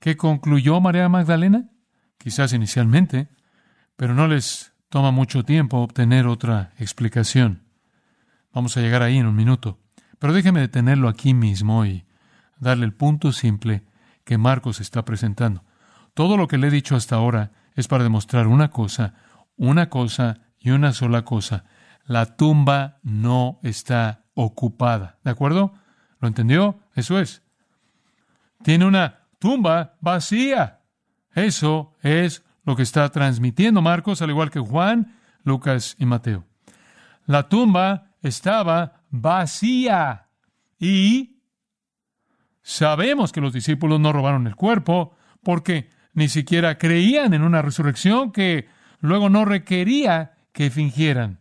¿Qué 0.00 0.16
concluyó 0.16 0.80
María 0.80 1.08
Magdalena? 1.08 1.70
Quizás 2.18 2.52
inicialmente, 2.52 3.28
pero 3.96 4.14
no 4.14 4.26
les 4.26 4.72
toma 4.88 5.10
mucho 5.10 5.44
tiempo 5.44 5.78
obtener 5.78 6.26
otra 6.26 6.72
explicación. 6.78 7.62
Vamos 8.52 8.76
a 8.76 8.80
llegar 8.80 9.02
ahí 9.02 9.18
en 9.18 9.26
un 9.26 9.36
minuto. 9.36 9.78
Pero 10.18 10.32
déjeme 10.32 10.60
detenerlo 10.60 11.08
aquí 11.08 11.34
mismo 11.34 11.84
y 11.86 12.04
darle 12.58 12.84
el 12.84 12.92
punto 12.92 13.32
simple 13.32 13.84
que 14.24 14.38
Marcos 14.38 14.80
está 14.80 15.04
presentando. 15.04 15.64
Todo 16.14 16.36
lo 16.36 16.48
que 16.48 16.58
le 16.58 16.68
he 16.68 16.70
dicho 16.70 16.96
hasta 16.96 17.16
ahora 17.16 17.52
es 17.74 17.88
para 17.88 18.04
demostrar 18.04 18.46
una 18.46 18.70
cosa, 18.70 19.14
una 19.56 19.88
cosa 19.88 20.40
y 20.58 20.70
una 20.70 20.92
sola 20.92 21.24
cosa. 21.24 21.64
La 22.04 22.36
tumba 22.36 22.98
no 23.02 23.60
está 23.62 24.24
ocupada. 24.34 25.18
¿De 25.24 25.30
acuerdo? 25.30 25.72
¿Lo 26.18 26.28
entendió? 26.28 26.80
Eso 26.94 27.18
es. 27.18 27.42
Tiene 28.62 28.84
una 28.84 29.20
tumba 29.38 29.96
vacía. 30.00 30.80
Eso 31.34 31.94
es 32.02 32.44
lo 32.64 32.76
que 32.76 32.82
está 32.82 33.08
transmitiendo 33.08 33.80
Marcos, 33.80 34.20
al 34.22 34.30
igual 34.30 34.50
que 34.50 34.60
Juan, 34.60 35.16
Lucas 35.44 35.96
y 35.98 36.06
Mateo. 36.06 36.44
La 37.26 37.48
tumba 37.48 38.09
estaba 38.22 39.02
vacía. 39.10 40.28
Y 40.78 41.40
sabemos 42.62 43.32
que 43.32 43.40
los 43.40 43.52
discípulos 43.52 44.00
no 44.00 44.12
robaron 44.12 44.46
el 44.46 44.56
cuerpo 44.56 45.14
porque 45.42 45.90
ni 46.12 46.28
siquiera 46.28 46.78
creían 46.78 47.34
en 47.34 47.42
una 47.42 47.62
resurrección 47.62 48.32
que 48.32 48.68
luego 49.00 49.28
no 49.28 49.44
requería 49.44 50.34
que 50.52 50.70
fingieran. 50.70 51.40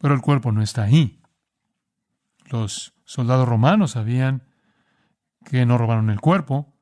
Pero 0.00 0.14
el 0.14 0.20
cuerpo 0.20 0.52
no 0.52 0.62
está 0.62 0.82
ahí. 0.82 1.20
Los 2.46 2.94
soldados 3.04 3.48
romanos 3.48 3.92
sabían 3.92 4.42
que 5.44 5.64
no 5.66 5.78
robaron 5.78 6.10
el 6.10 6.20
cuerpo. 6.20 6.74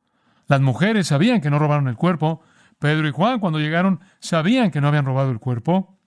Las 0.47 0.61
mujeres 0.61 1.09
sabían 1.09 1.41
que 1.41 1.51
no 1.51 1.59
robaron 1.59 1.89
el 1.89 1.97
cuerpo. 1.97 2.43
Pedro 2.79 3.07
y 3.09 3.13
Juan, 3.13 3.39
cuando 3.39 3.61
llegaron, 3.61 4.01
sabían 4.19 4.71
que 4.71 4.81
no 4.81 4.89
habían 4.89 5.05
robado 5.05 5.31
el 5.31 5.39
cuerpo. 5.39 5.99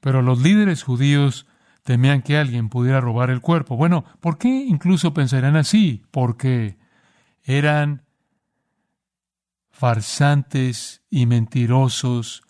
Pero 0.00 0.22
los 0.22 0.40
líderes 0.40 0.82
judíos 0.82 1.46
temían 1.84 2.22
que 2.22 2.36
alguien 2.36 2.68
pudiera 2.68 3.00
robar 3.00 3.30
el 3.30 3.40
cuerpo. 3.40 3.76
Bueno, 3.76 4.04
¿por 4.20 4.38
qué 4.38 4.48
incluso 4.48 5.14
pensarían 5.14 5.56
así? 5.56 6.02
Porque 6.10 6.78
eran 7.42 8.02
farsantes 9.70 11.02
y 11.08 11.26
mentirosos 11.26 12.42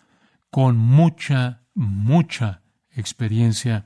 con 0.49 0.77
mucha, 0.77 1.61
mucha 1.73 2.61
experiencia 2.91 3.85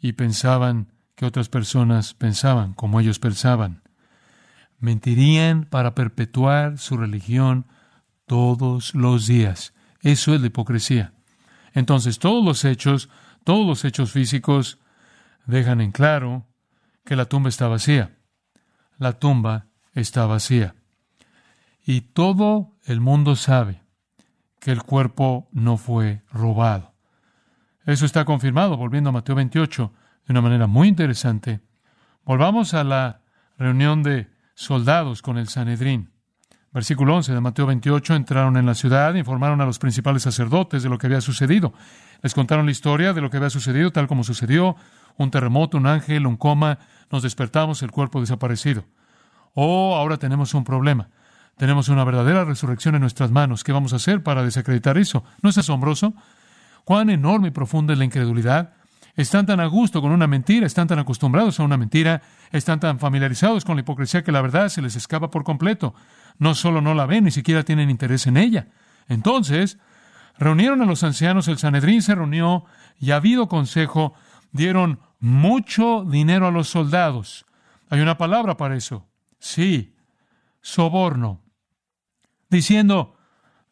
y 0.00 0.12
pensaban 0.12 0.92
que 1.14 1.26
otras 1.26 1.48
personas 1.48 2.14
pensaban 2.14 2.72
como 2.74 3.00
ellos 3.00 3.18
pensaban. 3.18 3.82
Mentirían 4.78 5.64
para 5.64 5.94
perpetuar 5.94 6.78
su 6.78 6.96
religión 6.96 7.66
todos 8.26 8.94
los 8.94 9.26
días. 9.26 9.72
Eso 10.00 10.34
es 10.34 10.40
la 10.40 10.48
hipocresía. 10.48 11.12
Entonces 11.74 12.18
todos 12.18 12.42
los 12.42 12.64
hechos, 12.64 13.10
todos 13.42 13.66
los 13.66 13.84
hechos 13.84 14.12
físicos 14.12 14.78
dejan 15.44 15.80
en 15.80 15.92
claro 15.92 16.46
que 17.04 17.16
la 17.16 17.26
tumba 17.26 17.50
está 17.50 17.68
vacía. 17.68 18.16
La 18.96 19.18
tumba 19.18 19.66
está 19.92 20.24
vacía. 20.24 20.74
Y 21.84 22.00
todo 22.00 22.72
el 22.84 23.00
mundo 23.00 23.36
sabe 23.36 23.82
que 24.60 24.70
el 24.70 24.82
cuerpo 24.82 25.48
no 25.52 25.76
fue 25.76 26.22
robado. 26.32 26.94
Eso 27.84 28.06
está 28.06 28.24
confirmado, 28.24 28.78
volviendo 28.78 29.10
a 29.10 29.12
Mateo 29.12 29.34
28, 29.34 29.92
de 30.26 30.32
una 30.32 30.40
manera 30.40 30.66
muy 30.66 30.88
interesante. 30.88 31.60
Volvamos 32.24 32.72
a 32.72 32.84
la 32.84 33.20
reunión 33.58 34.02
de 34.02 34.30
soldados 34.54 35.20
con 35.20 35.36
el 35.36 35.48
Sanedrín. 35.48 36.13
Versículo 36.74 37.14
11 37.14 37.32
de 37.32 37.40
Mateo 37.40 37.66
28, 37.66 38.16
entraron 38.16 38.56
en 38.56 38.66
la 38.66 38.74
ciudad, 38.74 39.14
informaron 39.14 39.60
a 39.60 39.64
los 39.64 39.78
principales 39.78 40.24
sacerdotes 40.24 40.82
de 40.82 40.88
lo 40.88 40.98
que 40.98 41.06
había 41.06 41.20
sucedido. 41.20 41.72
Les 42.20 42.34
contaron 42.34 42.66
la 42.66 42.72
historia 42.72 43.12
de 43.12 43.20
lo 43.20 43.30
que 43.30 43.36
había 43.36 43.48
sucedido, 43.48 43.92
tal 43.92 44.08
como 44.08 44.24
sucedió, 44.24 44.74
un 45.16 45.30
terremoto, 45.30 45.76
un 45.76 45.86
ángel, 45.86 46.26
un 46.26 46.36
coma, 46.36 46.80
nos 47.12 47.22
despertamos, 47.22 47.84
el 47.84 47.92
cuerpo 47.92 48.20
desaparecido. 48.20 48.86
Oh, 49.54 49.94
ahora 49.94 50.16
tenemos 50.16 50.52
un 50.52 50.64
problema. 50.64 51.10
Tenemos 51.56 51.88
una 51.88 52.02
verdadera 52.02 52.44
resurrección 52.44 52.96
en 52.96 53.02
nuestras 53.02 53.30
manos. 53.30 53.62
¿Qué 53.62 53.70
vamos 53.70 53.92
a 53.92 53.96
hacer 53.96 54.24
para 54.24 54.42
desacreditar 54.42 54.98
eso? 54.98 55.22
¿No 55.42 55.50
es 55.50 55.58
asombroso? 55.58 56.14
¿Cuán 56.82 57.08
enorme 57.08 57.48
y 57.48 57.52
profunda 57.52 57.92
es 57.92 58.00
la 58.00 58.04
incredulidad? 58.04 58.72
Están 59.16 59.46
tan 59.46 59.60
a 59.60 59.66
gusto 59.66 60.02
con 60.02 60.10
una 60.10 60.26
mentira, 60.26 60.66
están 60.66 60.88
tan 60.88 60.98
acostumbrados 60.98 61.60
a 61.60 61.62
una 61.62 61.76
mentira, 61.76 62.22
están 62.50 62.80
tan 62.80 62.98
familiarizados 62.98 63.64
con 63.64 63.76
la 63.76 63.82
hipocresía 63.82 64.24
que 64.24 64.32
la 64.32 64.42
verdad 64.42 64.68
se 64.68 64.82
les 64.82 64.96
escapa 64.96 65.30
por 65.30 65.44
completo. 65.44 65.94
No 66.38 66.54
solo 66.54 66.80
no 66.80 66.94
la 66.94 67.06
ven, 67.06 67.24
ni 67.24 67.30
siquiera 67.30 67.62
tienen 67.62 67.90
interés 67.90 68.26
en 68.26 68.36
ella. 68.36 68.68
Entonces, 69.08 69.78
reunieron 70.36 70.82
a 70.82 70.86
los 70.86 71.04
ancianos, 71.04 71.46
el 71.46 71.58
Sanedrín 71.58 72.02
se 72.02 72.14
reunió 72.14 72.64
y, 72.98 73.12
habido 73.12 73.48
consejo, 73.48 74.14
dieron 74.50 74.98
mucho 75.20 76.04
dinero 76.04 76.48
a 76.48 76.50
los 76.50 76.68
soldados. 76.68 77.46
Hay 77.90 78.00
una 78.00 78.18
palabra 78.18 78.56
para 78.56 78.76
eso. 78.76 79.06
Sí, 79.38 79.94
soborno 80.60 81.44
diciendo, 82.54 83.16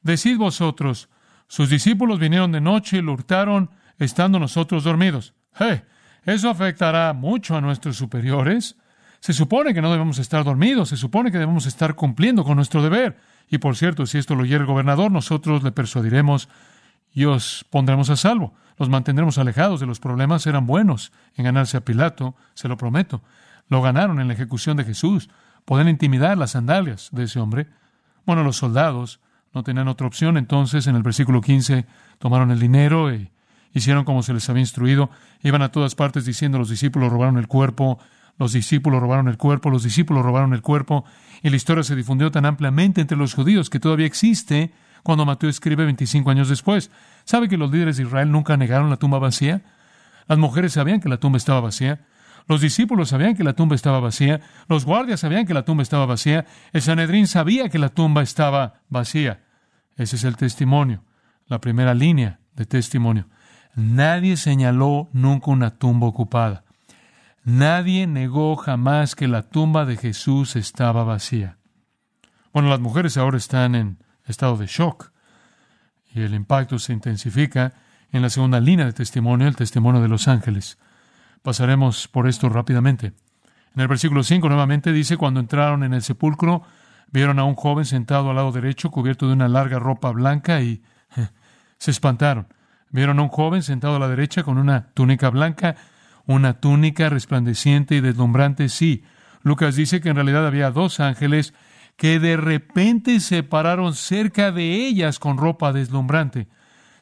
Decid 0.03 0.37
vosotros, 0.37 1.09
sus 1.47 1.71
discípulos 1.71 2.19
vinieron 2.19 2.53
de 2.53 2.61
noche 2.61 2.99
y 2.99 3.03
lo 3.03 3.13
hurtaron 3.13 3.71
estando 3.99 4.39
nosotros 4.39 4.85
dormidos. 4.85 5.35
¡Eh! 5.59 5.83
Eso 6.25 6.49
afectará 6.49 7.13
mucho 7.13 7.57
a 7.57 7.61
nuestros 7.61 7.97
superiores. 7.97 8.77
Se 9.21 9.33
supone 9.33 9.75
que 9.75 9.83
no 9.83 9.91
debemos 9.91 10.19
estar 10.19 10.45
dormidos, 10.45 10.89
se 10.89 10.97
supone 10.97 11.31
que 11.33 11.39
debemos 11.39 11.67
estar 11.67 11.95
cumpliendo 11.95 12.45
con 12.45 12.57
nuestro 12.57 12.83
deber. 12.83 13.19
Y 13.49 13.59
por 13.59 13.77
cierto, 13.77 14.07
si 14.07 14.19
esto 14.19 14.35
lo 14.35 14.43
oye 14.43 14.57
el 14.57 14.67
gobernador, 14.67 15.11
nosotros 15.11 15.63
le 15.63 15.73
persuadiremos 15.73 16.49
y 17.13 17.25
os 17.25 17.65
pondremos 17.71 18.09
a 18.11 18.17
salvo. 18.17 18.55
Los 18.79 18.89
mantendremos 18.89 19.39
alejados 19.39 19.81
de 19.81 19.87
los 19.87 20.01
problemas. 20.01 20.47
Eran 20.47 20.67
buenos 20.67 21.13
en 21.37 21.45
ganarse 21.45 21.77
a 21.77 21.85
Pilato, 21.85 22.35
se 22.55 22.69
lo 22.69 22.77
prometo. 22.77 23.23
Lo 23.69 23.83
ganaron 23.83 24.21
en 24.21 24.29
la 24.29 24.35
ejecución 24.35 24.77
de 24.77 24.85
Jesús. 24.85 25.29
Pueden 25.65 25.89
intimidar 25.89 26.39
las 26.39 26.53
sandalias 26.53 27.09
de 27.13 27.25
ese 27.25 27.39
hombre. 27.39 27.69
Bueno, 28.25 28.43
los 28.45 28.57
soldados 28.57 29.21
no 29.53 29.63
tenían 29.63 29.89
otra 29.89 30.07
opción, 30.07 30.37
entonces 30.37 30.87
en 30.87 30.97
el 30.97 31.03
versículo 31.03 31.41
15 31.41 31.85
tomaron 32.19 32.51
el 32.51 32.59
dinero 32.59 33.11
e 33.11 33.31
hicieron 33.73 34.05
como 34.05 34.23
se 34.23 34.35
les 34.35 34.49
había 34.49 34.61
instruido, 34.61 35.11
iban 35.43 35.63
a 35.63 35.71
todas 35.71 35.95
partes 35.95 36.25
diciendo 36.25 36.59
los 36.59 36.69
discípulos 36.69 37.11
robaron 37.11 37.39
el 37.39 37.49
cuerpo, 37.49 37.99
los 38.39 38.53
discípulos 38.53 39.01
robaron 39.01 39.29
el 39.29 39.37
cuerpo, 39.37 39.71
los 39.71 39.83
discípulos 39.83 40.25
robaron 40.25 40.55
el 40.55 40.63
cuerpo, 40.63 41.05
y 41.43 41.51
la 41.51 41.57
historia 41.57 41.85
se 41.85 41.97
difundió 41.97 42.31
tan 42.31 42.47
ampliamente 42.47 43.01
entre 43.01 43.17
los 43.17 43.35
judíos 43.35 43.71
que 43.71 43.81
todavía 43.81 44.07
existe 44.07 44.73
cuando 45.03 45.27
Mateo 45.27 45.51
escribe 45.51 45.85
25 45.85 46.31
años 46.31 46.49
después. 46.49 46.91
¿Sabe 47.25 47.49
que 47.49 47.57
los 47.57 47.71
líderes 47.71 47.97
de 47.97 48.05
Israel 48.05 48.31
nunca 48.31 48.57
negaron 48.57 48.91
la 48.91 48.97
tumba 48.97 49.19
vacía? 49.19 49.63
Las 50.29 50.39
mujeres 50.39 50.73
sabían 50.73 51.01
que 51.01 51.09
la 51.09 51.19
tumba 51.19 51.39
estaba 51.39 51.61
vacía. 51.61 52.01
Los 52.49 52.61
discípulos 52.61 53.11
sabían 53.11 53.37
que 53.37 53.45
la 53.45 53.53
tumba 53.53 53.77
estaba 53.77 54.01
vacía, 54.01 54.41
los 54.69 54.85
guardias 54.85 55.21
sabían 55.21 55.47
que 55.47 55.55
la 55.55 55.65
tumba 55.65 55.83
estaba 55.83 56.07
vacía, 56.07 56.45
el 56.73 56.83
Sanedrín 56.83 57.29
sabía 57.29 57.69
que 57.69 57.79
la 57.79 57.89
tumba 57.89 58.23
estaba 58.23 58.81
vacía. 58.89 59.45
Ese 59.97 60.17
es 60.17 60.25
el 60.25 60.37
testimonio, 60.37 61.05
la 61.47 61.61
primera 61.61 61.95
línea 61.95 62.41
de 62.57 62.67
testimonio. 62.67 63.29
Nadie 63.75 64.37
señaló 64.37 65.09
nunca 65.13 65.51
una 65.51 65.71
tumba 65.71 66.07
ocupada. 66.07 66.65
Nadie 67.45 68.07
negó 68.07 68.57
jamás 68.57 69.17
que 69.17 69.29
la 69.29 69.43
tumba 69.43 69.85
de 69.85 69.97
Jesús 69.97 70.57
estaba 70.57 71.05
vacía. 71.05 71.57
Bueno, 72.53 72.69
las 72.69 72.81
mujeres 72.81 73.17
ahora 73.17 73.39
están 73.39 73.75
en 73.75 73.99
estado 74.27 74.57
de 74.57 74.67
shock 74.67 75.11
y 76.15 76.21
el 76.21 76.35
impacto 76.35 76.79
se 76.79 76.93
intensifica 76.93 77.73
en 78.13 78.23
la 78.23 78.31
segunda 78.31 78.61
línea 78.61 78.85
de 78.85 78.93
testimonio, 78.93 79.49
el 79.49 79.57
testimonio 79.57 80.03
de 80.03 80.09
los 80.09 80.29
ángeles. 80.29 80.79
Pasaremos 81.43 82.09
por 82.09 82.29
esto 82.29 82.49
rápidamente. 82.49 83.15
En 83.75 83.81
el 83.81 83.89
versículo 83.89 84.23
5 84.23 84.49
nuevamente 84.49 84.93
dice, 84.93 85.17
cuando 85.17 85.41
entraron 85.41 85.83
en 85.83 85.95
el 85.95 86.03
sepulcro, 86.03 86.63
vieron 87.11 87.39
a 87.39 87.45
un 87.45 87.55
joven 87.55 87.87
sentado 87.87 88.31
al 88.31 88.37
lado 88.37 88.53
derecho, 88.53 88.91
cubierto 88.91 89.27
de 89.27 89.33
una 89.33 89.49
larga 89.49 89.79
ropa 89.79 90.11
blanca 90.11 90.61
y 90.61 90.83
se 91.79 91.91
espantaron. 91.91 92.49
Vieron 92.93 93.19
a 93.19 93.23
un 93.23 93.29
joven 93.29 93.63
sentado 93.63 93.97
a 93.97 93.99
la 93.99 94.09
derecha 94.09 94.43
con 94.43 94.59
una 94.59 94.91
túnica 94.93 95.31
blanca, 95.31 95.77
una 96.27 96.61
túnica 96.61 97.09
resplandeciente 97.09 97.97
y 97.97 98.01
deslumbrante. 98.01 98.69
Sí, 98.69 99.03
Lucas 99.43 99.77
dice 99.77 100.01
que 100.01 100.11
en 100.11 100.17
realidad 100.17 100.47
había 100.47 100.71
dos 100.71 101.01
ángeles 101.01 101.55
que 101.97 102.19
de 102.19 102.37
repente 102.37 103.21
se 103.21 103.43
pararon 103.43 103.95
cerca 103.95 104.53
de 104.53 104.87
ellas 104.87 105.19
con 105.19 105.39
ropa 105.39 105.73
deslumbrante. 105.73 106.49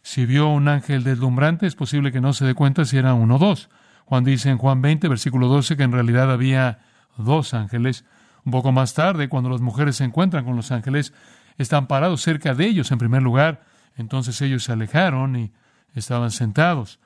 Si 0.02 0.26
vio 0.26 0.48
un 0.48 0.68
ángel 0.68 1.04
deslumbrante, 1.04 1.66
es 1.66 1.74
posible 1.74 2.12
que 2.12 2.20
no 2.20 2.32
se 2.32 2.44
dé 2.44 2.54
cuenta 2.54 2.84
si 2.84 2.96
era 2.96 3.14
uno 3.14 3.36
o 3.36 3.38
dos. 3.38 3.68
Juan 4.04 4.24
dice 4.24 4.50
en 4.50 4.58
Juan 4.58 4.82
20, 4.82 5.08
versículo 5.08 5.48
12, 5.48 5.76
que 5.76 5.82
en 5.82 5.92
realidad 5.92 6.30
había 6.32 6.78
dos 7.16 7.52
ángeles. 7.52 8.04
Un 8.44 8.52
poco 8.52 8.72
más 8.72 8.94
tarde, 8.94 9.28
cuando 9.28 9.50
las 9.50 9.60
mujeres 9.60 9.96
se 9.96 10.04
encuentran 10.04 10.44
con 10.44 10.56
los 10.56 10.72
ángeles, 10.72 11.12
están 11.58 11.86
parados 11.86 12.22
cerca 12.22 12.54
de 12.54 12.66
ellos 12.66 12.90
en 12.90 12.98
primer 12.98 13.22
lugar. 13.22 13.62
Entonces 13.96 14.40
ellos 14.40 14.64
se 14.64 14.72
alejaron 14.72 15.36
y 15.36 15.52
estaban 15.94 16.30
sentados, 16.30 16.98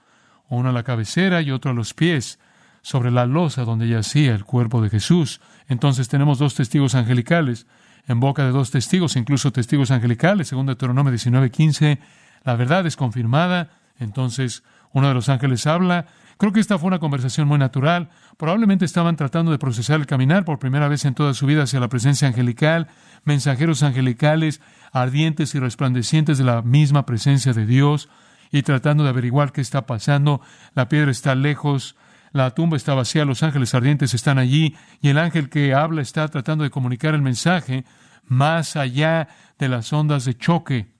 uno 0.48 0.68
a 0.68 0.72
la 0.72 0.82
cabecera 0.82 1.42
y 1.42 1.50
otro 1.50 1.70
a 1.70 1.74
los 1.74 1.94
pies, 1.94 2.38
sobre 2.82 3.10
la 3.10 3.24
losa 3.24 3.64
donde 3.64 3.88
yacía 3.88 4.34
el 4.34 4.44
cuerpo 4.44 4.82
de 4.82 4.90
Jesús. 4.90 5.40
Entonces 5.68 6.08
tenemos 6.08 6.38
dos 6.38 6.54
testigos 6.54 6.94
angelicales, 6.94 7.66
en 8.06 8.20
boca 8.20 8.44
de 8.44 8.50
dos 8.50 8.70
testigos, 8.70 9.16
incluso 9.16 9.52
testigos 9.52 9.90
angelicales, 9.90 10.48
según 10.48 10.66
Deuteronomio 10.66 11.10
19:15, 11.10 11.98
la 12.44 12.56
verdad 12.56 12.86
es 12.86 12.96
confirmada, 12.96 13.70
entonces 13.98 14.62
uno 14.92 15.08
de 15.08 15.14
los 15.14 15.28
ángeles 15.28 15.66
habla. 15.66 16.06
Creo 16.36 16.52
que 16.52 16.60
esta 16.60 16.78
fue 16.78 16.88
una 16.88 16.98
conversación 16.98 17.48
muy 17.48 17.58
natural. 17.58 18.10
Probablemente 18.36 18.84
estaban 18.84 19.16
tratando 19.16 19.50
de 19.50 19.58
procesar 19.58 20.00
el 20.00 20.06
caminar 20.06 20.44
por 20.44 20.58
primera 20.58 20.88
vez 20.88 21.04
en 21.04 21.14
toda 21.14 21.32
su 21.32 21.46
vida 21.46 21.62
hacia 21.62 21.80
la 21.80 21.88
presencia 21.88 22.28
angelical, 22.28 22.88
mensajeros 23.24 23.82
angelicales, 23.82 24.60
ardientes 24.92 25.54
y 25.54 25.58
resplandecientes 25.58 26.36
de 26.36 26.44
la 26.44 26.60
misma 26.62 27.06
presencia 27.06 27.52
de 27.52 27.64
Dios 27.64 28.08
y 28.50 28.62
tratando 28.62 29.04
de 29.04 29.10
averiguar 29.10 29.52
qué 29.52 29.60
está 29.60 29.86
pasando. 29.86 30.40
La 30.74 30.88
piedra 30.88 31.10
está 31.10 31.34
lejos, 31.34 31.96
la 32.32 32.50
tumba 32.50 32.76
está 32.76 32.94
vacía, 32.94 33.24
los 33.24 33.42
ángeles 33.42 33.74
ardientes 33.74 34.14
están 34.14 34.38
allí 34.38 34.76
y 35.00 35.08
el 35.08 35.18
ángel 35.18 35.48
que 35.48 35.74
habla 35.74 36.02
está 36.02 36.26
tratando 36.28 36.64
de 36.64 36.70
comunicar 36.70 37.14
el 37.14 37.22
mensaje 37.22 37.84
más 38.24 38.76
allá 38.76 39.28
de 39.58 39.68
las 39.68 39.92
ondas 39.92 40.24
de 40.24 40.36
choque. 40.36 40.92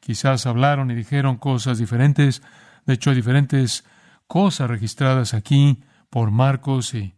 Quizás 0.00 0.46
hablaron 0.46 0.90
y 0.90 0.94
dijeron 0.94 1.36
cosas 1.36 1.78
diferentes, 1.78 2.42
de 2.86 2.94
hecho 2.94 3.14
diferentes 3.14 3.84
cosas 4.26 4.70
registradas 4.70 5.34
aquí 5.34 5.82
por 6.08 6.30
Marcos 6.30 6.94
y 6.94 7.14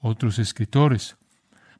otros 0.00 0.38
escritores. 0.38 1.16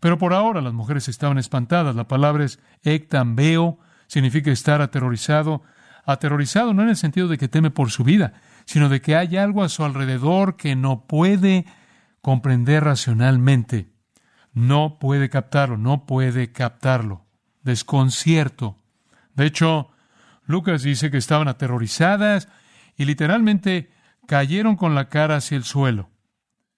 Pero 0.01 0.19
por 0.19 0.35
ahora 0.35 0.61
las 0.61 0.75
mujeres 0.75 1.09
estaban 1.09 1.39
espantadas. 1.39 1.97
La 1.97 2.07
palabra 2.07 2.45
es 2.45 2.61
ectambeo, 2.83 3.79
significa 4.07 4.51
estar 4.51 4.83
aterrorizado, 4.83 5.63
aterrorizado 6.07 6.75
no 6.75 6.83
en 6.83 6.91
el 6.91 6.97
sentido 6.97 7.29
de 7.29 7.39
que 7.39 7.49
teme 7.49 7.71
por 7.71 7.91
su 7.91 8.05
vida, 8.05 8.35
sino 8.65 8.89
de 8.89 9.01
que 9.01 9.17
hay 9.17 9.37
algo 9.37 9.63
a 9.63 9.69
su 9.69 9.85
alrededor 9.85 10.57
que 10.57 10.77
no 10.77 11.07
puede 11.07 11.67
comprender 12.21 12.85
racionalmente. 12.85 13.93
No 14.53 14.99
puede 14.99 15.29
captarlo, 15.29 15.77
no 15.77 16.07
puede 16.07 16.53
captarlo. 16.53 17.27
Desconcierto. 17.63 18.77
De 19.35 19.47
hecho, 19.47 19.91
Lucas 20.47 20.83
dice 20.83 21.11
que 21.11 21.17
estaban 21.17 21.49
aterrorizadas 21.49 22.49
y 22.97 23.05
literalmente 23.05 23.91
cayeron 24.27 24.77
con 24.77 24.95
la 24.95 25.09
cara 25.09 25.37
hacia 25.37 25.57
el 25.57 25.65
suelo. 25.65 26.11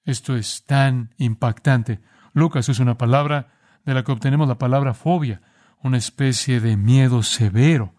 Esto 0.04 0.36
es 0.36 0.64
tan 0.64 1.14
impactante. 1.18 2.00
Lucas 2.32 2.68
es 2.68 2.78
una 2.78 2.96
palabra 2.96 3.48
de 3.84 3.94
la 3.94 4.04
que 4.04 4.12
obtenemos 4.12 4.48
la 4.48 4.58
palabra 4.58 4.94
fobia, 4.94 5.42
una 5.82 5.98
especie 5.98 6.60
de 6.60 6.76
miedo 6.76 7.22
severo. 7.22 7.94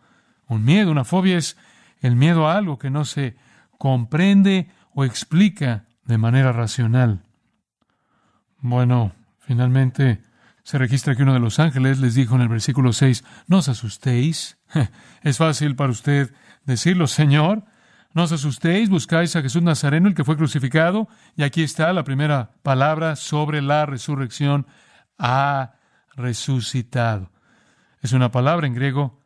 Un 0.47 0.63
miedo, 0.63 0.91
una 0.91 1.03
fobia 1.03 1.37
es 1.37 1.57
el 1.99 2.15
miedo 2.15 2.47
a 2.47 2.57
algo 2.57 2.77
que 2.77 2.89
no 2.89 3.05
se 3.05 3.35
comprende 3.77 4.69
o 4.93 5.03
explica 5.03 5.85
de 6.05 6.17
manera 6.17 6.51
racional. 6.51 7.23
Bueno, 8.59 9.13
finalmente 9.39 10.21
se 10.63 10.77
registra 10.77 11.15
que 11.15 11.23
uno 11.23 11.33
de 11.33 11.39
los 11.39 11.59
ángeles 11.59 11.99
les 11.99 12.15
dijo 12.15 12.35
en 12.35 12.41
el 12.41 12.49
versículo 12.49 12.93
6, 12.93 13.23
no 13.47 13.59
os 13.59 13.69
asustéis. 13.69 14.57
Es 15.21 15.37
fácil 15.37 15.75
para 15.75 15.91
usted 15.91 16.33
decirlo, 16.65 17.07
Señor, 17.07 17.63
no 18.13 18.23
os 18.23 18.31
asustéis, 18.31 18.89
buscáis 18.89 19.35
a 19.35 19.41
Jesús 19.41 19.61
Nazareno, 19.61 20.07
el 20.07 20.15
que 20.15 20.23
fue 20.23 20.37
crucificado, 20.37 21.07
y 21.35 21.43
aquí 21.43 21.63
está 21.63 21.93
la 21.93 22.03
primera 22.03 22.51
palabra 22.63 23.15
sobre 23.15 23.61
la 23.61 23.85
resurrección, 23.85 24.65
ha 25.17 25.75
resucitado. 26.15 27.31
Es 28.01 28.13
una 28.13 28.31
palabra 28.31 28.67
en 28.67 28.73
griego 28.73 29.21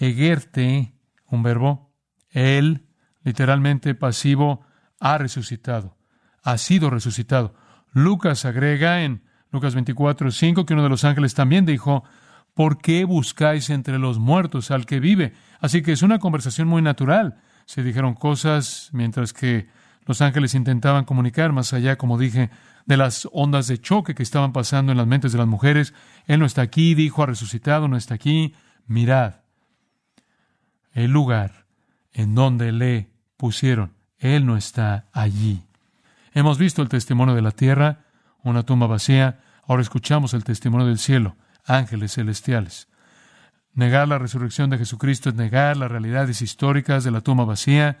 egerte, 0.00 0.94
un 1.26 1.42
verbo, 1.42 1.92
él, 2.30 2.86
literalmente 3.22 3.94
pasivo, 3.94 4.62
ha 4.98 5.18
resucitado, 5.18 5.96
ha 6.42 6.58
sido 6.58 6.90
resucitado. 6.90 7.54
Lucas 7.92 8.44
agrega 8.44 9.02
en 9.02 9.22
Lucas 9.52 9.74
24, 9.74 10.30
5 10.30 10.66
que 10.66 10.74
uno 10.74 10.82
de 10.82 10.88
los 10.88 11.04
ángeles 11.04 11.34
también 11.34 11.66
dijo, 11.66 12.04
¿por 12.54 12.78
qué 12.78 13.04
buscáis 13.04 13.68
entre 13.70 13.98
los 13.98 14.18
muertos 14.18 14.70
al 14.70 14.86
que 14.86 15.00
vive? 15.00 15.34
Así 15.60 15.82
que 15.82 15.92
es 15.92 16.02
una 16.02 16.18
conversación 16.18 16.66
muy 16.66 16.82
natural. 16.82 17.40
Se 17.66 17.82
dijeron 17.82 18.14
cosas 18.14 18.90
mientras 18.92 19.32
que 19.32 19.68
los 20.06 20.22
ángeles 20.22 20.54
intentaban 20.54 21.04
comunicar 21.04 21.52
más 21.52 21.72
allá, 21.72 21.96
como 21.96 22.18
dije, 22.18 22.50
de 22.86 22.96
las 22.96 23.28
ondas 23.32 23.66
de 23.66 23.78
choque 23.78 24.14
que 24.14 24.22
estaban 24.22 24.52
pasando 24.52 24.92
en 24.92 24.98
las 24.98 25.06
mentes 25.06 25.32
de 25.32 25.38
las 25.38 25.46
mujeres. 25.46 25.94
Él 26.26 26.40
no 26.40 26.46
está 26.46 26.62
aquí, 26.62 26.94
dijo, 26.94 27.22
ha 27.22 27.26
resucitado, 27.26 27.86
no 27.86 27.96
está 27.96 28.14
aquí. 28.14 28.54
Mirad, 28.86 29.34
el 30.92 31.10
lugar 31.10 31.66
en 32.12 32.34
donde 32.34 32.72
le 32.72 33.10
pusieron. 33.36 33.92
Él 34.18 34.46
no 34.46 34.56
está 34.56 35.06
allí. 35.12 35.62
Hemos 36.32 36.58
visto 36.58 36.82
el 36.82 36.88
testimonio 36.88 37.34
de 37.34 37.42
la 37.42 37.52
tierra, 37.52 38.04
una 38.42 38.62
tumba 38.62 38.86
vacía. 38.86 39.40
Ahora 39.66 39.82
escuchamos 39.82 40.34
el 40.34 40.44
testimonio 40.44 40.86
del 40.86 40.98
cielo, 40.98 41.36
ángeles 41.64 42.14
celestiales. 42.14 42.88
Negar 43.72 44.08
la 44.08 44.18
resurrección 44.18 44.70
de 44.70 44.78
Jesucristo 44.78 45.28
es 45.28 45.36
negar 45.36 45.76
las 45.76 45.90
realidades 45.90 46.42
históricas 46.42 47.04
de 47.04 47.10
la 47.10 47.20
tumba 47.20 47.44
vacía 47.44 47.98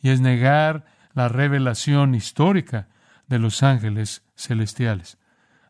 y 0.00 0.10
es 0.10 0.20
negar 0.20 0.84
la 1.14 1.28
revelación 1.28 2.14
histórica 2.14 2.88
de 3.28 3.38
los 3.38 3.62
ángeles 3.62 4.22
celestiales. 4.34 5.18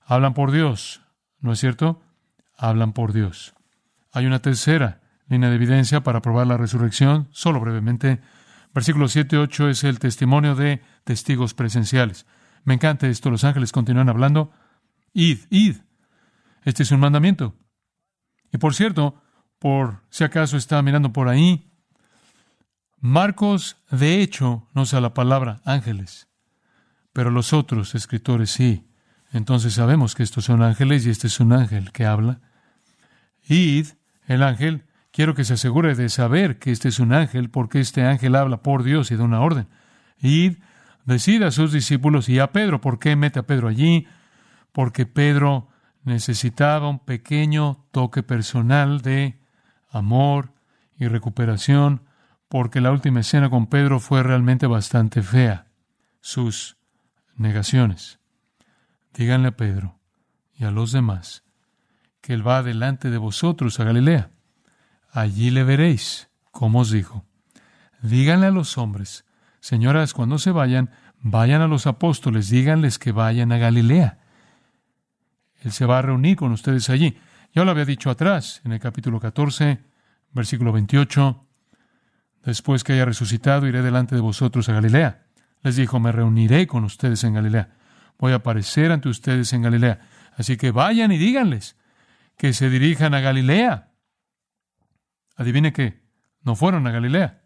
Hablan 0.05 0.35
por 0.35 0.51
Dios, 0.53 1.03
¿no 1.41 1.53
es 1.53 1.61
cierto? 1.61 2.03
Hablan 2.57 2.93
por 2.93 3.13
Dios. 3.13 3.55
Hay 4.13 4.27
una 4.27 4.41
tercera 4.41 5.02
línea 5.33 5.51
de 5.51 5.57
evidencia 5.57 6.03
para 6.03 6.23
probar 6.23 6.47
la 6.47 6.57
resurrección, 6.57 7.29
solo 7.33 7.61
brevemente. 7.61 8.21
Versículo 8.75 9.09
7 9.09 9.37
y 9.37 9.39
8 9.39 9.69
es 9.71 9.85
el 9.85 9.99
testimonio 9.99 10.55
de 10.55 10.83
testigos 11.05 11.55
presenciales. 11.55 12.27
Me 12.65 12.75
encanta 12.75 13.09
esto. 13.09 13.31
Los 13.31 13.45
ángeles 13.45 13.73
continúan 13.73 14.09
hablando. 14.09 14.53
Id, 15.13 15.41
id. 15.51 15.77
Este 16.65 16.85
es 16.85 16.93
un 16.93 17.01
mandamiento. 17.01 17.57
Y 18.53 18.59
por 18.59 18.75
cierto, 18.75 19.21
por 19.59 20.03
si 20.11 20.25
acaso 20.25 20.57
está 20.57 20.81
mirando 20.83 21.13
por 21.13 21.29
ahí, 21.29 21.73
Marcos, 22.99 23.79
de 23.91 24.23
hecho, 24.23 24.69
no 24.75 24.83
usa 24.83 25.01
la 25.01 25.13
palabra 25.13 25.61
ángeles, 25.65 26.29
pero 27.13 27.31
los 27.31 27.53
otros 27.53 27.97
escritores 27.97 28.51
sí. 28.51 28.87
Entonces 29.33 29.75
sabemos 29.75 30.15
que 30.15 30.23
estos 30.23 30.45
son 30.45 30.63
ángeles 30.63 31.05
y 31.05 31.11
este 31.11 31.27
es 31.27 31.41
un 31.41 31.53
ángel 31.53 31.91
que 31.91 32.07
habla. 32.07 32.41
Id, 33.49 33.89
el 34.27 34.43
ángel, 34.43 34.85
Quiero 35.13 35.35
que 35.35 35.45
se 35.45 35.55
asegure 35.55 35.95
de 35.95 36.09
saber 36.09 36.59
que 36.59 36.73
este 36.73 36.89
es 36.89 36.99
un 36.99 37.13
ángel, 37.13 37.51
porque 37.51 37.81
este 37.81 38.05
ángel 38.05 38.35
habla 38.35 38.63
por 38.63 38.83
Dios 38.83 39.11
y 39.11 39.17
da 39.17 39.25
una 39.25 39.41
orden. 39.41 39.69
Y 40.19 40.57
decida 41.05 41.49
a 41.49 41.51
sus 41.51 41.71
discípulos 41.71 42.31
y 42.31 42.39
a 42.39 42.51
Pedro. 42.51 42.81
¿Por 42.81 42.99
qué 42.99 43.15
mete 43.15 43.39
a 43.39 43.47
Pedro 43.47 43.69
allí? 43.69 44.07
Porque 44.73 45.05
Pedro 45.05 45.69
necesitaba 46.03 46.89
un 46.89 46.99
pequeño 46.99 47.85
toque 47.93 48.23
personal 48.23 49.03
de 49.03 49.39
amor 49.91 50.55
y 50.97 51.09
recuperación, 51.09 52.03
porque 52.49 52.81
la 52.81 52.91
última 52.91 53.21
escena 53.21 53.51
con 53.51 53.67
Pedro 53.67 54.01
fue 54.01 54.23
realmente 54.23 54.67
bastante 54.67 55.23
fea. 55.23 55.67
Sus 56.21 56.79
negaciones. 57.37 58.19
Díganle 59.13 59.49
a 59.49 59.57
Pedro 59.57 59.99
y 60.55 60.65
a 60.65 60.71
los 60.71 60.93
demás 60.93 61.45
que 62.23 62.33
Él 62.33 62.47
va 62.47 62.63
delante 62.63 63.11
de 63.11 63.19
vosotros 63.19 63.79
a 63.79 63.85
Galilea. 63.85 64.31
Allí 65.13 65.51
le 65.51 65.63
veréis, 65.63 66.31
como 66.51 66.81
os 66.81 66.91
dijo. 66.91 67.27
Díganle 68.01 68.47
a 68.47 68.51
los 68.51 68.79
hombres, 68.79 69.27
señoras, 69.61 70.15
cuando 70.15 70.39
se 70.39 70.51
vayan, 70.51 70.91
vayan 71.21 71.61
a 71.61 71.69
los 71.69 71.87
apóstoles, 71.87 72.49
díganles 72.49 72.99
que 72.99 73.13
vayan 73.13 73.53
a 73.53 73.59
Galilea. 73.59 74.19
Él 75.61 75.71
se 75.71 75.85
va 75.85 75.99
a 75.99 76.03
reunir 76.03 76.37
con 76.37 76.51
ustedes 76.51 76.89
allí. 76.89 77.19
Ya 77.55 77.63
lo 77.63 77.71
había 77.71 77.85
dicho 77.85 78.09
atrás, 78.09 78.63
en 78.65 78.73
el 78.73 78.81
capítulo 78.81 79.21
14, 79.21 79.81
versículo 80.33 80.73
28. 80.73 81.47
Después 82.45 82.83
que 82.83 82.95
haya 82.95 83.05
resucitado, 83.05 83.67
iré 83.67 83.83
delante 83.83 84.15
de 84.15 84.23
vosotros 84.23 84.71
a 84.71 84.73
Galilea. 84.73 85.27
Les 85.63 85.77
dijo, 85.77 86.01
me 86.01 86.11
reuniré 86.11 86.67
con 86.67 86.85
ustedes 86.85 87.23
en 87.23 87.35
Galilea. 87.35 87.69
Voy 88.19 88.33
a 88.33 88.37
aparecer 88.37 88.91
ante 88.91 89.11
ustedes 89.11 89.53
en 89.53 89.61
Galilea. 89.61 90.01
Así 90.37 90.57
que 90.57 90.71
vayan 90.71 91.13
y 91.13 91.19
díganles 91.19 91.77
que 92.39 92.55
se 92.55 92.71
dirijan 92.71 93.13
a 93.13 93.21
Galilea. 93.21 93.92
Adivine 95.43 95.73
qué, 95.73 96.03
no 96.43 96.57
fueron 96.57 96.87
a 96.87 96.91
Galilea. 96.91 97.43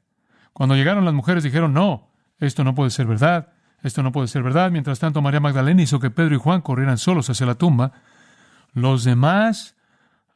Cuando 0.53 0.75
llegaron 0.75 1.05
las 1.05 1.13
mujeres 1.13 1.45
dijeron, 1.45 1.75
no, 1.75 2.13
esto 2.39 2.65
no 2.65 2.75
puede 2.75 2.91
ser 2.91 3.07
verdad, 3.07 3.53
esto 3.83 4.03
no 4.03 4.13
puede 4.13 4.29
ser 4.29 4.43
verdad. 4.43 4.71
Mientras 4.71 4.99
tanto, 4.99 5.21
María 5.21 5.41
Magdalena 5.41 5.83
hizo 5.83 6.01
que 6.01 6.11
Pedro 6.11 6.35
y 6.35 6.39
Juan 6.39 6.61
corrieran 6.61 6.99
solos 6.99 7.29
hacia 7.29 7.47
la 7.47 7.57
tumba. 7.57 7.93
Los 8.73 9.05
demás, 9.05 9.77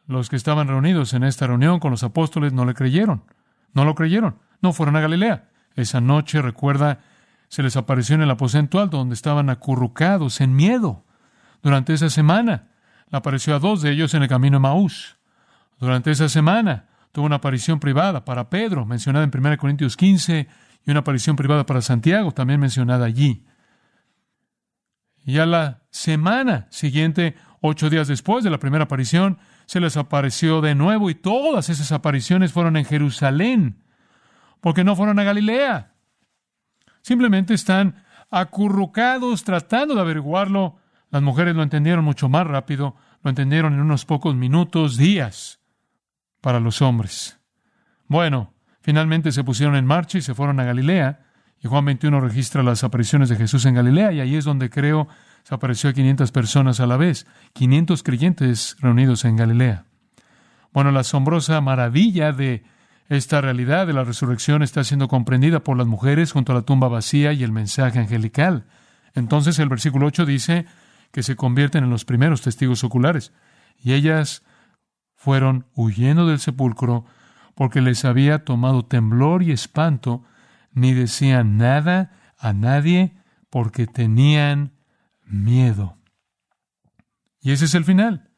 los 0.07 0.29
que 0.29 0.37
estaban 0.37 0.69
reunidos 0.69 1.15
en 1.15 1.25
esta 1.25 1.47
reunión 1.47 1.81
con 1.81 1.91
los 1.91 2.03
apóstoles, 2.03 2.53
no 2.53 2.65
le 2.65 2.75
creyeron. 2.75 3.25
No 3.73 3.85
lo 3.85 3.95
creyeron. 3.95 4.39
No 4.61 4.73
fueron 4.73 4.97
a 4.97 5.01
Galilea. 5.01 5.49
Esa 5.75 6.01
noche, 6.01 6.43
recuerda, 6.43 7.01
se 7.49 7.63
les 7.63 7.77
apareció 7.77 8.15
en 8.15 8.23
el 8.23 8.31
aposento 8.31 8.81
alto 8.81 8.99
donde 8.99 9.15
estaban 9.15 9.51
acurrucados 9.51 10.41
en 10.41 10.55
miedo. 10.55 11.05
Durante 11.63 11.95
esa 11.95 12.11
semana, 12.11 12.69
le 13.11 13.19
apareció 13.19 13.55
a 13.55 13.59
dos 13.59 13.83
de 13.83 13.91
ellos 13.91 14.15
en 14.15 14.23
el 14.23 14.29
camino 14.29 14.57
de 14.57 14.61
Maús. 14.61 15.17
Durante 15.79 16.11
esa 16.11 16.29
semana, 16.29 16.90
tuvo 17.13 17.27
una 17.27 17.37
aparición 17.37 17.81
privada 17.81 18.25
para 18.25 18.51
Pedro, 18.51 18.87
mencionada 18.87 19.25
en 19.25 19.31
1 19.35 19.57
Corintios 19.59 19.97
15, 19.97 20.49
y 20.87 20.91
una 20.91 21.01
aparición 21.01 21.37
privada 21.37 21.67
para 21.67 21.83
Santiago, 21.83 22.33
también 22.33 22.61
mencionada 22.61 23.07
allí. 23.07 23.45
Y 25.25 25.39
a 25.39 25.47
la 25.47 25.83
semana 25.91 26.67
siguiente, 26.71 27.37
ocho 27.61 27.91
días 27.91 28.09
después 28.09 28.43
de 28.45 28.51
la 28.51 28.59
primera 28.59 28.85
aparición, 28.85 29.39
se 29.67 29.81
les 29.81 29.97
apareció 29.97 30.61
de 30.61 30.75
nuevo 30.75 31.11
y 31.11 31.15
todas 31.15 31.69
esas 31.69 31.93
apariciones 31.93 32.53
fueron 32.53 32.77
en 32.77 32.85
Jerusalén, 32.85 33.83
porque 34.61 34.85
no 34.85 34.97
fueron 34.97 35.19
a 35.19 35.25
Galilea. 35.25 35.95
Simplemente 37.03 37.55
están 37.55 38.03
acurrucados 38.31 39.45
tratando 39.45 39.95
de 39.95 40.01
averiguarlo. 40.01 40.77
Las 41.11 41.23
mujeres 41.23 41.55
lo 41.55 41.63
entendieron 41.63 42.05
mucho 42.05 42.29
más 42.29 42.47
rápido, 42.47 42.97
lo 43.23 43.31
entendieron 43.31 43.75
en 43.75 43.81
unos 43.81 44.05
pocos 44.07 44.35
minutos, 44.35 44.97
días 44.97 45.60
para 46.41 46.61
los 46.61 46.83
hombres. 46.83 47.39
Bueno, 48.07 48.53
finalmente 48.81 49.33
se 49.33 49.45
pusieron 49.45 49.77
en 49.77 49.87
marcha 49.87 50.19
y 50.19 50.23
se 50.23 50.35
fueron 50.35 50.61
a 50.61 50.65
Galilea. 50.65 51.21
Y 51.63 51.69
Juan 51.69 51.85
21 51.85 52.21
registra 52.21 52.63
las 52.63 52.85
apariciones 52.85 53.29
de 53.29 53.37
Jesús 53.37 53.67
en 53.67 53.75
Galilea 53.75 54.13
y 54.13 54.21
ahí 54.21 54.37
es 54.37 54.45
donde 54.45 54.71
creo 54.71 55.09
se 55.43 55.55
apareció 55.55 55.91
a 55.91 55.93
500 55.93 56.33
personas 56.33 56.81
a 56.81 56.87
la 56.87 56.97
vez, 56.97 57.27
500 57.55 58.03
creyentes 58.03 58.77
reunidos 58.81 59.25
en 59.25 59.37
Galilea. 59.37 59.85
Bueno, 60.73 60.93
la 60.93 61.01
asombrosa 61.01 61.61
maravilla 61.61 62.33
de 62.33 62.63
esta 63.09 63.41
realidad 63.41 63.87
de 63.87 63.93
la 63.93 64.05
resurrección 64.05 64.63
está 64.63 64.85
siendo 64.85 65.09
comprendida 65.09 65.61
por 65.61 65.77
las 65.77 65.87
mujeres 65.87 66.33
junto 66.33 66.53
a 66.53 66.55
la 66.55 66.63
tumba 66.63 66.89
vacía 66.89 67.33
y 67.33 67.43
el 67.43 67.53
mensaje 67.53 67.99
angelical. 67.99 68.67
Entonces 69.15 69.59
el 69.59 69.69
versículo 69.69 70.07
8 70.07 70.27
dice 70.27 70.67
que 71.11 71.23
se 71.23 71.35
convierten 71.35 71.85
en 71.85 71.91
los 71.91 72.05
primeros 72.05 72.43
testigos 72.43 72.85
oculares 72.85 73.33
y 73.83 73.95
ellas 73.95 74.45
fueron 75.21 75.67
huyendo 75.75 76.27
del 76.27 76.41
sepulcro 76.41 77.05
porque 77.55 77.83
les 77.83 78.07
había 78.07 78.43
tomado 78.43 78.87
temblor 78.87 79.43
y 79.43 79.53
espanto, 79.53 80.25
ni 80.73 80.95
decían 80.95 81.59
nada 81.59 82.33
a 82.39 82.55
nadie 82.55 83.19
porque 83.51 83.87
tenían 83.87 84.73
miedo. 85.27 85.99
Y 87.43 87.53
ese 87.53 87.67
es 87.67 87.75
el 87.75 87.85
final. 87.85 88.31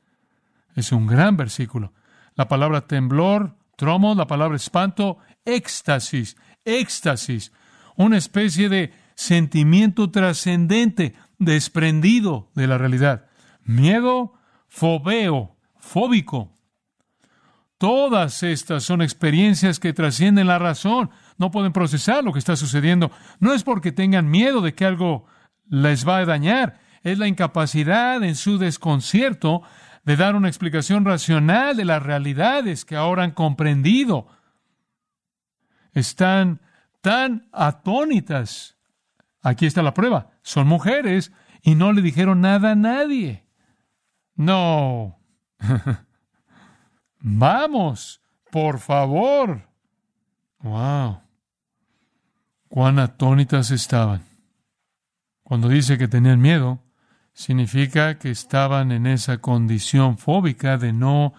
Es 0.75 0.90
un 0.90 1.07
gran 1.07 1.37
versículo. 1.37 1.92
La 2.35 2.49
palabra 2.49 2.88
temblor, 2.88 3.57
tromo, 3.77 4.16
la 4.16 4.27
palabra 4.27 4.57
espanto, 4.57 5.18
éxtasis, 5.45 6.37
éxtasis, 6.64 7.53
una 7.95 8.16
especie 8.16 8.68
de 8.68 8.92
sentimiento 9.14 10.11
trascendente, 10.11 11.14
desprendido 11.38 12.51
de 12.57 12.66
la 12.66 12.77
realidad. 12.77 13.27
Miedo, 13.62 14.35
fobeo, 14.66 15.55
fóbico, 15.77 16.53
Todas 17.83 18.45
estas 18.45 18.85
son 18.85 19.03
experiencias 19.03 19.81
que 19.81 19.92
trascienden 19.92 20.47
la 20.47 20.61
razón. 20.61 21.11
No 21.37 21.51
pueden 21.51 21.73
procesar 21.73 22.23
lo 22.23 22.33
que 22.33 22.38
está 22.38 22.55
sucediendo. 22.55 23.11
No 23.40 23.55
es 23.55 23.64
porque 23.64 23.90
tengan 23.90 24.31
miedo 24.31 24.61
de 24.61 24.73
que 24.73 24.85
algo 24.85 25.27
les 25.66 26.07
va 26.07 26.18
a 26.18 26.25
dañar. 26.25 26.79
Es 27.03 27.18
la 27.18 27.27
incapacidad 27.27 28.23
en 28.23 28.37
su 28.37 28.57
desconcierto 28.57 29.62
de 30.05 30.14
dar 30.14 30.37
una 30.37 30.47
explicación 30.47 31.05
racional 31.05 31.77
de 31.77 31.85
las 31.85 32.01
realidades 32.01 32.85
que 32.85 32.95
ahora 32.95 33.25
han 33.25 33.33
comprendido. 33.33 34.29
Están 35.92 36.61
tan 37.01 37.49
atónitas. 37.51 38.77
Aquí 39.42 39.66
está 39.66 39.83
la 39.83 39.92
prueba. 39.92 40.31
Son 40.42 40.68
mujeres 40.68 41.33
y 41.62 41.75
no 41.75 41.92
le 41.92 42.01
dijeron 42.01 42.42
nada 42.42 42.71
a 42.71 42.77
nadie. 42.77 43.45
No. 44.37 45.18
Vamos, 47.23 48.21
por 48.51 48.81
favor. 48.81 49.69
Wow. 50.59 51.21
Cuán 52.69 52.99
atónitas 52.99 53.71
estaban. 53.71 54.25
Cuando 55.45 55.69
dice 55.69 55.99
que 55.99 56.09
tenían 56.09 56.41
miedo, 56.41 56.83
significa 57.33 58.19
que 58.19 58.31
estaban 58.31 58.91
en 58.91 59.07
esa 59.07 59.39
condición 59.39 60.19
fóbica 60.19 60.79
de 60.79 60.93
no 60.93 61.33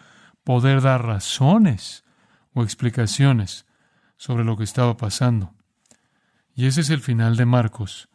poder 0.46 0.82
dar 0.82 1.06
razones 1.06 2.06
o 2.54 2.64
explicaciones 2.64 3.66
sobre 4.16 4.46
lo 4.46 4.56
que 4.56 4.64
estaba 4.64 4.96
pasando. 4.96 5.54
Y 6.56 6.68
ese 6.68 6.82
es 6.82 6.92
el 6.92 7.02
final 7.02 7.36
de 7.36 7.46
Marcos. 7.46 8.08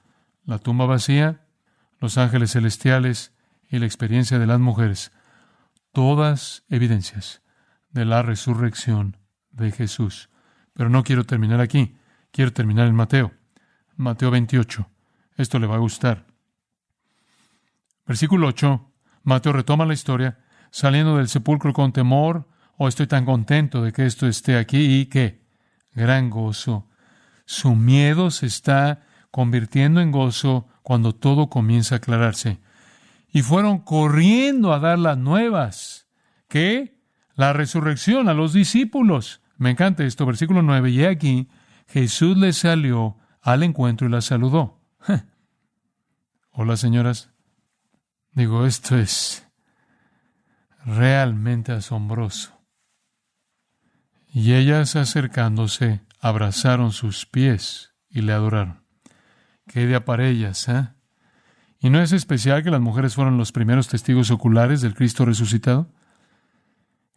La 0.44 0.59
tumba 0.59 0.87
vacía, 0.87 1.44
los 2.00 2.16
ángeles 2.16 2.52
celestiales 2.52 3.35
y 3.68 3.78
la 3.78 3.87
experiencia 3.87 4.38
de 4.38 4.46
las 4.46 4.61
mujeres. 4.61 5.12
Todas 5.92 6.64
evidencias 6.70 7.42
de 7.90 8.05
la 8.05 8.22
resurrección 8.22 9.16
de 9.51 9.72
Jesús. 9.72 10.31
Pero 10.72 10.88
no 10.90 11.03
quiero 11.03 11.24
terminar 11.24 11.61
aquí, 11.61 11.96
quiero 12.31 12.53
terminar 12.53 12.87
en 12.87 12.94
Mateo, 12.94 13.33
Mateo 13.96 14.31
28. 14.31 14.88
Esto 15.37 15.59
le 15.59 15.66
va 15.66 15.77
a 15.77 15.81
gustar. 15.81 16.27
Versículo 18.07 18.48
8, 18.48 18.92
Mateo 19.24 19.53
retoma 19.53 19.85
la 19.85 19.94
historia, 19.94 20.38
saliendo 20.70 21.16
del 21.16 21.29
sepulcro 21.29 21.72
con 21.72 21.92
temor, 21.92 22.48
oh 22.77 22.88
estoy 22.88 23.07
tan 23.07 23.24
contento 23.24 23.83
de 23.83 23.92
que 23.92 24.07
esto 24.07 24.27
esté 24.27 24.57
aquí 24.57 25.01
y 25.01 25.07
que, 25.07 25.44
gran 25.92 26.31
gozo, 26.31 26.88
su 27.44 27.74
miedo 27.74 28.31
se 28.31 28.46
está 28.46 29.07
convirtiendo 29.31 30.01
en 30.01 30.12
gozo 30.12 30.68
cuando 30.83 31.14
todo 31.14 31.48
comienza 31.48 31.94
a 31.94 31.98
aclararse. 31.98 32.61
Y 33.31 33.42
fueron 33.42 33.79
corriendo 33.79 34.72
a 34.72 34.79
dar 34.79 34.98
las 34.98 35.18
nuevas. 35.18 36.09
¿Qué? 36.48 36.97
La 37.38 37.53
resurrección 37.53 38.29
a 38.29 38.35
los 38.35 38.53
discípulos. 38.53 39.40
Me 39.59 39.70
encanta 39.70 40.03
esto, 40.03 40.27
versículo 40.27 40.61
9. 40.61 40.90
Y 40.90 41.05
aquí 41.05 41.48
Jesús 41.87 42.37
les 42.37 42.59
salió 42.59 43.16
al 43.40 43.62
encuentro 43.62 44.09
y 44.09 44.11
la 44.11 44.22
saludó. 44.22 44.81
Hola, 46.51 46.77
señoras. 46.77 47.31
Digo, 48.33 48.66
esto 48.66 48.98
es 48.98 49.46
realmente 50.85 51.70
asombroso. 51.70 52.59
Y 54.27 54.55
ellas 54.55 54.96
acercándose, 54.96 56.01
abrazaron 56.18 56.90
sus 56.90 57.24
pies 57.24 57.94
y 58.11 58.22
le 58.22 58.33
adoraron. 58.33 58.83
Qué 59.68 59.83
idea 59.83 60.05
para 60.05 60.27
ellas, 60.27 60.68
¿eh? 60.68 60.88
¿Y 61.79 61.90
no 61.90 62.03
es 62.03 62.11
especial 62.11 62.64
que 62.64 62.72
las 62.72 62.81
mujeres 62.81 63.14
fueron 63.14 63.38
los 63.38 63.53
primeros 63.53 63.87
testigos 63.87 64.33
oculares 64.33 64.81
del 64.81 64.96
Cristo 64.96 65.24
resucitado? 65.24 65.92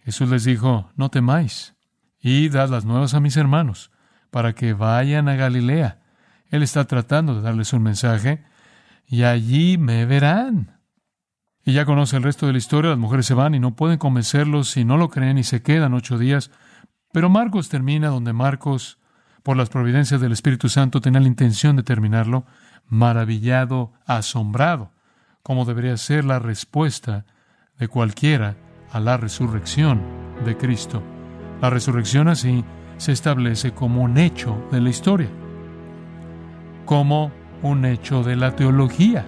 Jesús 0.03 0.29
les 0.29 0.43
dijo, 0.43 0.89
no 0.95 1.09
temáis, 1.09 1.75
y 2.19 2.49
dad 2.49 2.69
las 2.69 2.85
nuevas 2.85 3.13
a 3.13 3.19
mis 3.19 3.37
hermanos, 3.37 3.91
para 4.29 4.53
que 4.53 4.73
vayan 4.73 5.29
a 5.29 5.35
Galilea. 5.35 5.99
Él 6.49 6.63
está 6.63 6.85
tratando 6.85 7.35
de 7.35 7.41
darles 7.41 7.73
un 7.73 7.83
mensaje, 7.83 8.43
y 9.05 9.23
allí 9.23 9.77
me 9.77 10.05
verán. 10.05 10.79
Y 11.63 11.73
ya 11.73 11.85
conoce 11.85 12.17
el 12.17 12.23
resto 12.23 12.47
de 12.47 12.53
la 12.53 12.57
historia, 12.57 12.91
las 12.91 12.99
mujeres 12.99 13.25
se 13.25 13.33
van 13.33 13.53
y 13.53 13.59
no 13.59 13.75
pueden 13.75 13.99
convencerlos 13.99 14.69
si 14.69 14.83
no 14.83 14.97
lo 14.97 15.09
creen 15.09 15.37
y 15.37 15.43
se 15.43 15.61
quedan 15.61 15.93
ocho 15.93 16.17
días. 16.17 16.49
Pero 17.11 17.29
Marcos 17.29 17.69
termina 17.69 18.07
donde 18.07 18.33
Marcos, 18.33 18.97
por 19.43 19.57
las 19.57 19.69
providencias 19.69 20.21
del 20.21 20.31
Espíritu 20.31 20.69
Santo, 20.69 21.01
tenía 21.01 21.19
la 21.19 21.27
intención 21.27 21.75
de 21.75 21.83
terminarlo, 21.83 22.45
maravillado, 22.87 23.93
asombrado, 24.05 24.91
como 25.43 25.65
debería 25.65 25.97
ser 25.97 26.25
la 26.25 26.39
respuesta 26.39 27.25
de 27.77 27.87
cualquiera 27.87 28.55
a 28.91 28.99
la 28.99 29.17
resurrección 29.17 30.01
de 30.45 30.57
Cristo. 30.57 31.01
La 31.61 31.69
resurrección 31.69 32.27
así 32.27 32.63
se 32.97 33.11
establece 33.11 33.71
como 33.71 34.03
un 34.03 34.17
hecho 34.17 34.57
de 34.71 34.81
la 34.81 34.89
historia, 34.89 35.29
como 36.85 37.31
un 37.61 37.85
hecho 37.85 38.23
de 38.23 38.35
la 38.35 38.55
teología, 38.55 39.25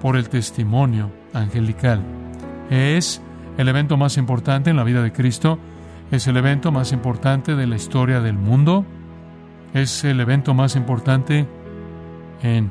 por 0.00 0.16
el 0.16 0.28
testimonio 0.28 1.10
angelical. 1.32 2.02
Es 2.68 3.22
el 3.56 3.68
evento 3.68 3.96
más 3.96 4.18
importante 4.18 4.70
en 4.70 4.76
la 4.76 4.84
vida 4.84 5.02
de 5.02 5.12
Cristo, 5.12 5.58
es 6.10 6.26
el 6.26 6.36
evento 6.36 6.72
más 6.72 6.92
importante 6.92 7.54
de 7.54 7.66
la 7.66 7.76
historia 7.76 8.20
del 8.20 8.34
mundo, 8.34 8.84
es 9.72 10.04
el 10.04 10.20
evento 10.20 10.52
más 10.52 10.76
importante 10.76 11.46
en 12.42 12.70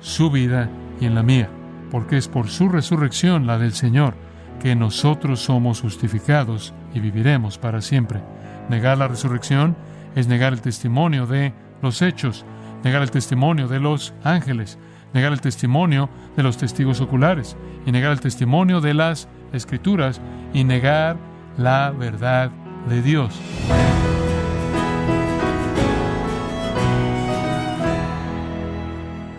su 0.00 0.30
vida 0.30 0.70
y 1.00 1.06
en 1.06 1.16
la 1.16 1.24
mía, 1.24 1.48
porque 1.90 2.16
es 2.16 2.28
por 2.28 2.48
su 2.48 2.68
resurrección, 2.68 3.46
la 3.46 3.58
del 3.58 3.72
Señor, 3.72 4.14
que 4.60 4.74
nosotros 4.74 5.40
somos 5.40 5.80
justificados 5.80 6.72
y 6.94 7.00
viviremos 7.00 7.58
para 7.58 7.80
siempre. 7.80 8.20
Negar 8.68 8.98
la 8.98 9.08
resurrección 9.08 9.76
es 10.14 10.26
negar 10.26 10.52
el 10.52 10.60
testimonio 10.60 11.26
de 11.26 11.52
los 11.82 12.02
hechos, 12.02 12.44
negar 12.82 13.02
el 13.02 13.10
testimonio 13.10 13.68
de 13.68 13.80
los 13.80 14.14
ángeles, 14.22 14.78
negar 15.12 15.32
el 15.32 15.40
testimonio 15.40 16.08
de 16.36 16.42
los 16.42 16.56
testigos 16.56 17.00
oculares 17.00 17.56
y 17.86 17.92
negar 17.92 18.12
el 18.12 18.20
testimonio 18.20 18.80
de 18.80 18.94
las 18.94 19.28
escrituras 19.52 20.20
y 20.52 20.64
negar 20.64 21.16
la 21.56 21.90
verdad 21.90 22.50
de 22.88 23.02
Dios. 23.02 23.40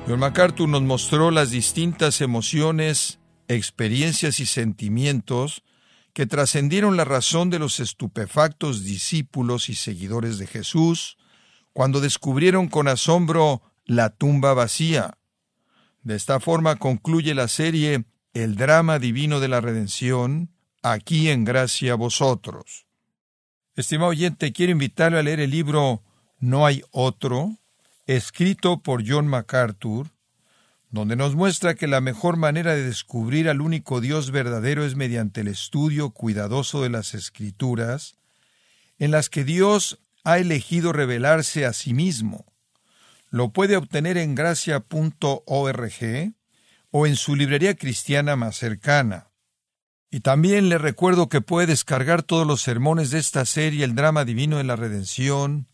John 0.08 0.20
MacArthur 0.20 0.70
nos 0.70 0.84
mostró 0.84 1.32
las 1.32 1.50
distintas 1.50 2.22
emociones, 2.22 3.20
experiencias 3.48 4.40
y 4.40 4.46
sentimientos 4.46 5.64
que 6.14 6.26
trascendieron 6.26 6.96
la 6.96 7.04
razón 7.04 7.50
de 7.50 7.60
los 7.60 7.80
estupefactos 7.80 8.84
discípulos 8.84 9.70
y 9.70 9.76
seguidores 9.76 10.38
de 10.38 10.48
Jesús 10.48 11.18
cuando 11.74 12.00
descubrieron 12.00 12.70
con 12.70 12.88
asombro 12.88 13.62
la 13.86 14.10
tumba 14.10 14.54
vacía. 14.54 15.18
De 16.04 16.16
esta 16.16 16.40
forma 16.40 16.78
concluye 16.78 17.36
la 17.36 17.50
serie 17.50 18.06
El 18.34 18.56
drama 18.56 18.98
divino 18.98 19.40
de 19.40 19.50
la 19.50 19.60
redención, 19.60 20.52
aquí 20.82 21.30
en 21.30 21.44
gracia 21.44 21.96
vosotros. 21.96 22.86
Estimado 23.76 24.12
oyente, 24.12 24.54
quiero 24.54 24.72
invitarle 24.72 25.20
a 25.20 25.24
leer 25.24 25.42
el 25.42 25.52
libro 25.52 26.02
No 26.40 26.66
hay 26.66 26.82
otro, 26.92 27.58
escrito 28.08 28.82
por 28.82 29.04
John 29.06 29.28
MacArthur, 29.28 30.15
donde 30.96 31.16
nos 31.16 31.36
muestra 31.36 31.76
que 31.76 31.88
la 31.88 32.02
mejor 32.02 32.38
manera 32.38 32.74
de 32.74 32.84
descubrir 32.84 33.50
al 33.50 33.62
único 33.62 34.02
Dios 34.02 34.32
verdadero 34.32 34.84
es 34.84 34.96
mediante 34.96 35.42
el 35.42 35.50
estudio 35.50 36.10
cuidadoso 36.10 36.82
de 36.82 36.90
las 36.90 37.14
Escrituras, 37.14 38.16
en 38.98 39.12
las 39.12 39.30
que 39.30 39.44
Dios 39.44 40.00
ha 40.24 40.40
elegido 40.40 40.94
revelarse 40.94 41.66
a 41.66 41.74
sí 41.74 41.94
mismo. 41.94 42.46
Lo 43.30 43.50
puede 43.50 43.76
obtener 43.76 44.18
en 44.18 44.36
gracia.org 44.36 44.84
o 46.92 47.08
en 47.08 47.16
su 47.18 47.36
librería 47.36 47.76
cristiana 47.76 48.38
más 48.38 48.56
cercana. 48.56 49.32
Y 50.10 50.22
también 50.22 50.70
le 50.70 50.78
recuerdo 50.78 51.28
que 51.28 51.42
puede 51.42 51.68
descargar 51.68 52.24
todos 52.24 52.48
los 52.48 52.62
sermones 52.62 53.12
de 53.12 53.20
esta 53.20 53.44
serie 53.44 53.84
El 53.84 53.96
drama 53.96 54.24
divino 54.24 54.58
de 54.58 54.64
la 54.64 54.78
redención, 54.78 55.68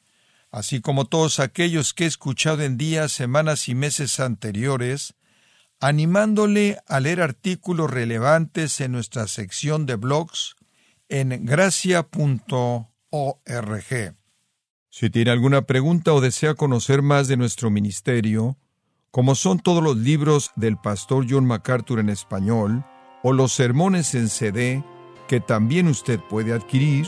así 0.51 0.81
como 0.81 1.05
todos 1.05 1.39
aquellos 1.39 1.93
que 1.93 2.03
he 2.03 2.07
escuchado 2.07 2.61
en 2.63 2.77
días, 2.77 3.11
semanas 3.11 3.69
y 3.69 3.75
meses 3.75 4.19
anteriores, 4.19 5.15
animándole 5.79 6.77
a 6.87 6.99
leer 6.99 7.21
artículos 7.21 7.89
relevantes 7.89 8.81
en 8.81 8.91
nuestra 8.91 9.27
sección 9.27 9.85
de 9.85 9.95
blogs 9.95 10.55
en 11.09 11.45
gracia.org. 11.45 12.85
Si 14.89 15.09
tiene 15.09 15.31
alguna 15.31 15.63
pregunta 15.63 16.13
o 16.13 16.21
desea 16.21 16.53
conocer 16.53 17.01
más 17.01 17.27
de 17.27 17.37
nuestro 17.37 17.69
ministerio, 17.71 18.57
como 19.09 19.35
son 19.35 19.59
todos 19.59 19.81
los 19.83 19.97
libros 19.97 20.51
del 20.55 20.77
pastor 20.77 21.25
John 21.29 21.45
MacArthur 21.45 21.99
en 21.99 22.09
español, 22.09 22.85
o 23.23 23.33
los 23.33 23.51
sermones 23.53 24.15
en 24.15 24.29
CD 24.29 24.83
que 25.27 25.39
también 25.39 25.87
usted 25.87 26.19
puede 26.29 26.53
adquirir, 26.53 27.07